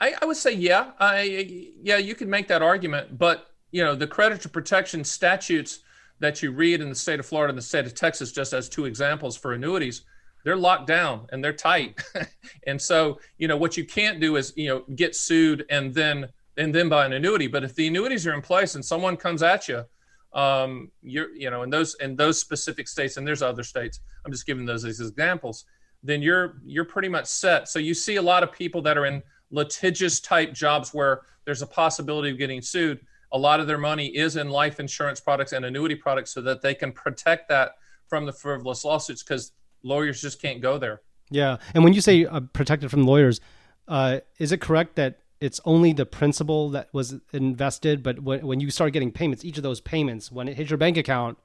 [0.02, 0.92] I, I would say yeah.
[1.00, 5.80] I yeah, you could make that argument, but you know the creditor protection statutes
[6.20, 8.68] that you read in the state of Florida and the state of Texas, just as
[8.68, 10.02] two examples for annuities,
[10.44, 11.98] they're locked down and they're tight.
[12.68, 16.28] and so, you know, what you can't do is, you know, get sued and then
[16.60, 17.48] and then buy an annuity.
[17.48, 19.86] But if the annuities are in place and someone comes at you,
[20.34, 24.02] um, you're, you know, in those in those specific states, and there's other states.
[24.26, 25.66] I'm just giving those as examples.
[26.04, 27.70] Then you're you're pretty much set.
[27.70, 31.64] So you see a lot of people that are in litigious type jobs where there's
[31.64, 33.00] a possibility of getting sued.
[33.32, 36.62] A lot of their money is in life insurance products and annuity products, so that
[36.62, 37.72] they can protect that
[38.08, 41.02] from the frivolous lawsuits because lawyers just can't go there.
[41.32, 43.40] Yeah, and when you say uh, protected from lawyers,
[43.88, 48.60] uh, is it correct that it's only the principal that was invested, but when, when
[48.60, 51.38] you start getting payments, each of those payments, when it hits your bank account,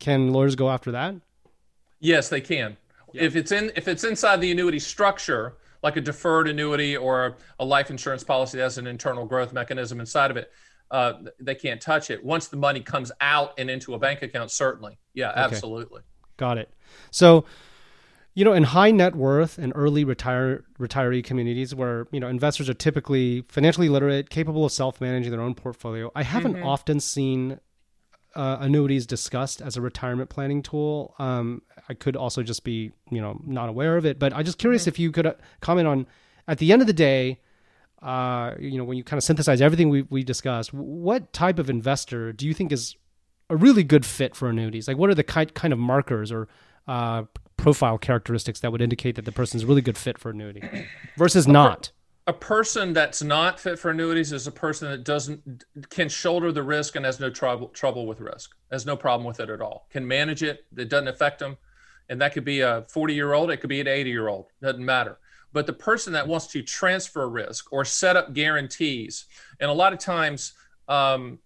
[0.00, 1.14] can lawyers go after that?
[2.00, 2.76] Yes, they can.
[3.12, 3.22] Yeah.
[3.22, 7.64] If it's in if it's inside the annuity structure, like a deferred annuity or a
[7.64, 10.50] life insurance policy that has an internal growth mechanism inside of it,
[10.90, 12.22] uh, they can't touch it.
[12.24, 15.40] Once the money comes out and into a bank account, certainly, yeah, okay.
[15.40, 16.02] absolutely.
[16.36, 16.70] Got it.
[17.10, 17.44] So
[18.36, 22.68] you know, in high net worth and early retire retiree communities where you know investors
[22.68, 26.66] are typically financially literate, capable of self managing their own portfolio, I haven't mm-hmm.
[26.66, 27.58] often seen
[28.34, 31.14] uh, annuities discussed as a retirement planning tool.
[31.18, 34.58] Um, I could also just be you know not aware of it, but I'm just
[34.58, 34.90] curious mm-hmm.
[34.90, 36.06] if you could uh, comment on
[36.46, 37.40] at the end of the day.
[38.02, 41.70] Uh, you know, when you kind of synthesize everything we we discussed, what type of
[41.70, 42.96] investor do you think is
[43.48, 44.86] a really good fit for annuities?
[44.86, 46.48] Like, what are the kind kind of markers or
[46.86, 47.22] uh,
[47.56, 50.62] profile characteristics that would indicate that the person's a really good fit for annuity
[51.16, 51.90] versus not?
[52.28, 56.62] A person that's not fit for annuities is a person that doesn't can shoulder the
[56.62, 59.86] risk and has no trouble trouble with risk, has no problem with it at all,
[59.90, 60.66] can manage it.
[60.76, 61.56] It doesn't affect them,
[62.08, 64.46] and that could be a 40 year old, it could be an 80 year old,
[64.60, 65.18] doesn't matter.
[65.52, 69.26] But the person that wants to transfer risk or set up guarantees,
[69.60, 70.52] and a lot of times
[70.88, 71.38] um,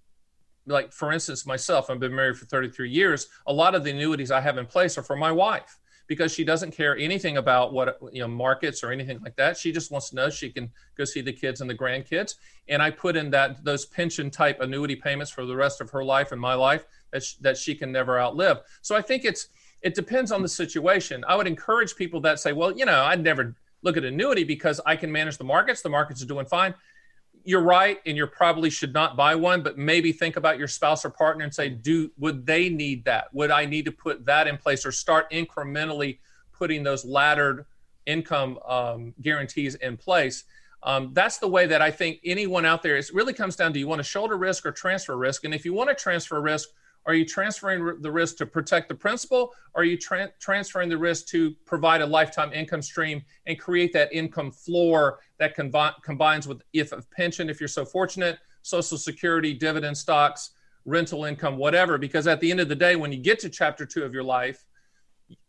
[0.66, 4.30] like for instance myself i've been married for 33 years a lot of the annuities
[4.30, 5.78] i have in place are for my wife
[6.10, 9.56] because she doesn't care anything about what you know markets or anything like that.
[9.56, 12.34] She just wants to know she can go see the kids and the grandkids.
[12.68, 16.02] And I put in that those pension type annuity payments for the rest of her
[16.02, 18.58] life and my life that she, that she can never outlive.
[18.82, 19.50] So I think it's
[19.82, 21.24] it depends on the situation.
[21.28, 24.80] I would encourage people that say, well, you know, I'd never look at annuity because
[24.84, 25.80] I can manage the markets.
[25.80, 26.74] The markets are doing fine
[27.44, 31.04] you're right and you probably should not buy one but maybe think about your spouse
[31.04, 33.32] or partner and say do would they need that?
[33.32, 36.18] Would i need to put that in place or start incrementally
[36.52, 37.66] putting those laddered
[38.06, 40.44] income um, guarantees in place?
[40.82, 43.78] Um, that's the way that i think anyone out there it really comes down to
[43.78, 46.70] you want to shoulder risk or transfer risk and if you want to transfer risk
[47.06, 49.52] are you transferring the risk to protect the principal?
[49.74, 53.92] Or are you tra- transferring the risk to provide a lifetime income stream and create
[53.94, 59.54] that income floor that combines with if a pension, if you're so fortunate, Social Security,
[59.54, 60.50] dividend stocks,
[60.84, 61.96] rental income, whatever?
[61.96, 64.24] Because at the end of the day, when you get to chapter two of your
[64.24, 64.64] life,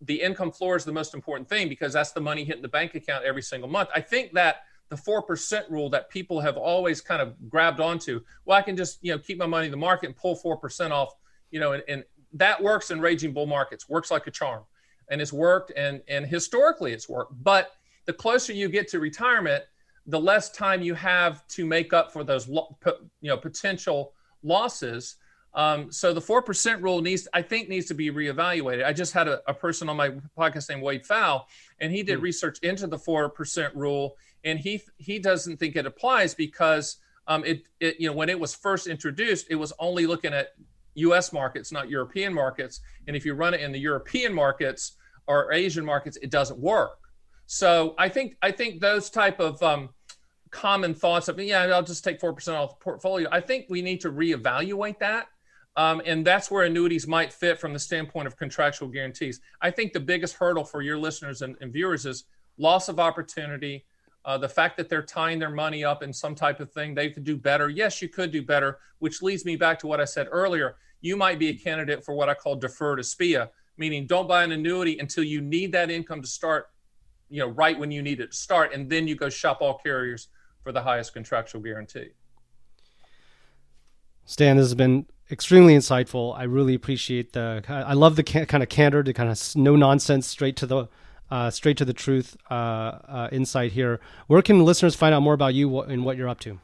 [0.02, 2.96] the income floor is the most important thing because that's the money hitting the bank
[2.96, 3.90] account every single month.
[3.94, 8.58] I think that the 4% rule that people have always kind of grabbed onto, well,
[8.58, 11.14] I can just, you know, keep my money in the market and pull 4% off
[11.52, 14.64] you know, and, and that works in raging bull markets, works like a charm.
[15.10, 17.34] And it's worked and and historically it's worked.
[17.44, 17.72] But
[18.06, 19.64] the closer you get to retirement,
[20.08, 22.70] the less time you have to make up for those you
[23.24, 25.18] know potential losses.
[25.54, 28.86] Um, so the four percent rule needs, I think, needs to be reevaluated.
[28.86, 31.44] I just had a, a person on my podcast named Wade Pfau,
[31.80, 32.24] and he did mm-hmm.
[32.24, 36.98] research into the four percent rule, and he he doesn't think it applies because
[37.28, 40.54] um, it, it you know when it was first introduced, it was only looking at
[41.10, 42.82] US markets, not European markets.
[43.08, 44.98] And if you run it in the European markets
[45.28, 46.98] or Asian markets, it doesn't work.
[47.46, 49.90] So I think I think those type of um,
[50.52, 53.28] common thoughts of yeah, I'll just take four percent off the portfolio.
[53.32, 55.28] I think we need to reevaluate that,
[55.76, 59.42] um, and that's where annuities might fit from the standpoint of contractual guarantees.
[59.62, 62.24] I think the biggest hurdle for your listeners and, and viewers is
[62.58, 63.86] loss of opportunity,
[64.24, 67.10] uh, the fact that they're tying their money up in some type of thing, they
[67.10, 67.70] could do better.
[67.70, 70.76] Yes, you could do better, which leads me back to what I said earlier.
[71.02, 74.52] You might be a candidate for what I call deferred SPIA, meaning don't buy an
[74.52, 76.70] annuity until you need that income to start,
[77.30, 79.78] you know, right when you need it to start, and then you go shop all
[79.78, 80.28] carriers
[80.64, 82.10] for the highest contractual guarantee.
[84.26, 86.38] Stan, this has been extremely insightful.
[86.38, 87.64] I really appreciate the.
[87.68, 90.88] I love the kind of candor, the kind of no nonsense, straight to the
[91.32, 94.00] uh, straight to the truth uh, uh, insight here.
[94.28, 96.60] Where can listeners find out more about you and what you're up to?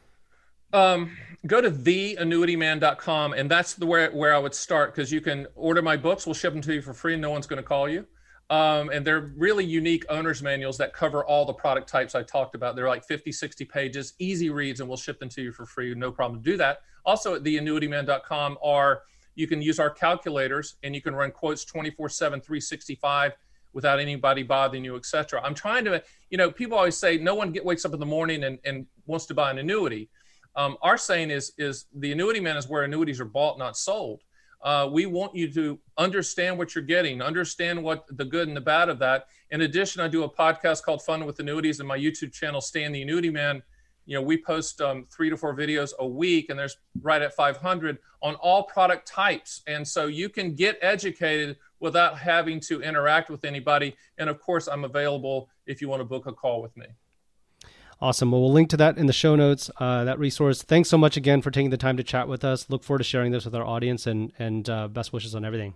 [0.73, 1.15] Um,
[1.45, 5.81] go to theannuityman.com and that's the where, where I would start because you can order
[5.81, 6.25] my books.
[6.25, 7.15] We'll ship them to you for free.
[7.15, 8.05] No one's going to call you.
[8.49, 12.55] Um, and they're really unique owner's manuals that cover all the product types I talked
[12.55, 12.75] about.
[12.75, 15.93] They're like 50, 60 pages, easy reads, and we'll ship them to you for free.
[15.95, 16.79] No problem to do that.
[17.05, 19.01] Also at theannuityman.com are
[19.35, 23.33] you can use our calculators and you can run quotes 24 7, 365
[23.73, 25.41] without anybody bothering you, etc.
[25.43, 28.05] I'm trying to, you know, people always say no one get, wakes up in the
[28.05, 30.09] morning and, and wants to buy an annuity.
[30.57, 34.23] Um, our saying is is the annuity man is where annuities are bought, not sold.
[34.63, 38.61] Uh, we want you to understand what you're getting, understand what the good and the
[38.61, 39.27] bad of that.
[39.51, 42.91] In addition, I do a podcast called Fun with Annuities and my YouTube channel, Stan
[42.91, 43.61] the Annuity Man.
[44.07, 47.33] You know, we post um, three to four videos a week, and there's right at
[47.33, 49.61] 500 on all product types.
[49.67, 53.95] And so you can get educated without having to interact with anybody.
[54.17, 56.87] And of course, I'm available if you want to book a call with me.
[57.99, 58.31] Awesome.
[58.31, 60.61] Well, we'll link to that in the show notes, uh, that resource.
[60.61, 62.69] Thanks so much again for taking the time to chat with us.
[62.69, 65.73] Look forward to sharing this with our audience and, and uh, best wishes on everything.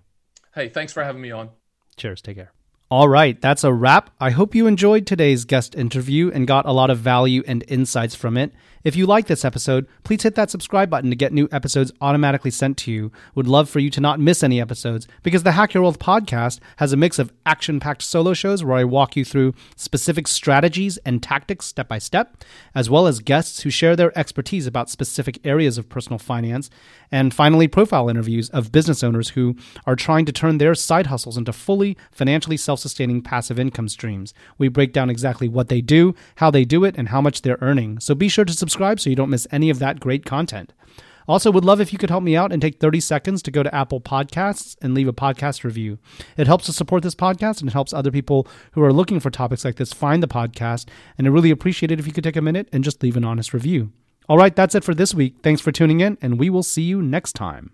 [0.54, 1.50] Hey, thanks for having me on.
[1.98, 2.22] Cheers.
[2.22, 2.52] Take care.
[2.92, 4.10] All right, that's a wrap.
[4.20, 8.16] I hope you enjoyed today's guest interview and got a lot of value and insights
[8.16, 8.52] from it.
[8.84, 12.50] If you like this episode, please hit that subscribe button to get new episodes automatically
[12.50, 13.12] sent to you.
[13.36, 16.60] Would love for you to not miss any episodes because the Hack Your Wealth podcast
[16.78, 20.98] has a mix of action packed solo shows where I walk you through specific strategies
[21.06, 25.40] and tactics step by step, as well as guests who share their expertise about specific
[25.46, 26.72] areas of personal finance,
[27.12, 29.56] and finally, profile interviews of business owners who
[29.86, 34.34] are trying to turn their side hustles into fully financially self sustaining passive income streams.
[34.58, 37.60] We break down exactly what they do, how they do it, and how much they're
[37.62, 38.00] earning.
[38.00, 40.72] So be sure to subscribe subscribe so you don't miss any of that great content.
[41.28, 43.62] Also, would love if you could help me out and take 30 seconds to go
[43.62, 46.00] to Apple Podcasts and leave a podcast review.
[46.38, 49.30] It helps to support this podcast and it helps other people who are looking for
[49.30, 50.88] topics like this find the podcast.
[51.18, 53.26] And I really appreciate it if you could take a minute and just leave an
[53.26, 53.92] honest review.
[54.30, 55.36] All right, that's it for this week.
[55.44, 57.72] Thanks for tuning in, and we will see you next time.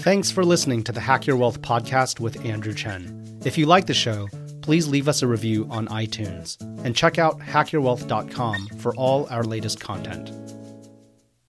[0.00, 3.38] Thanks for listening to the Hack Your Wealth podcast with Andrew Chen.
[3.44, 4.28] If you like the show,
[4.70, 9.80] please leave us a review on iTunes and check out hackyourwealth.com for all our latest
[9.80, 10.30] content.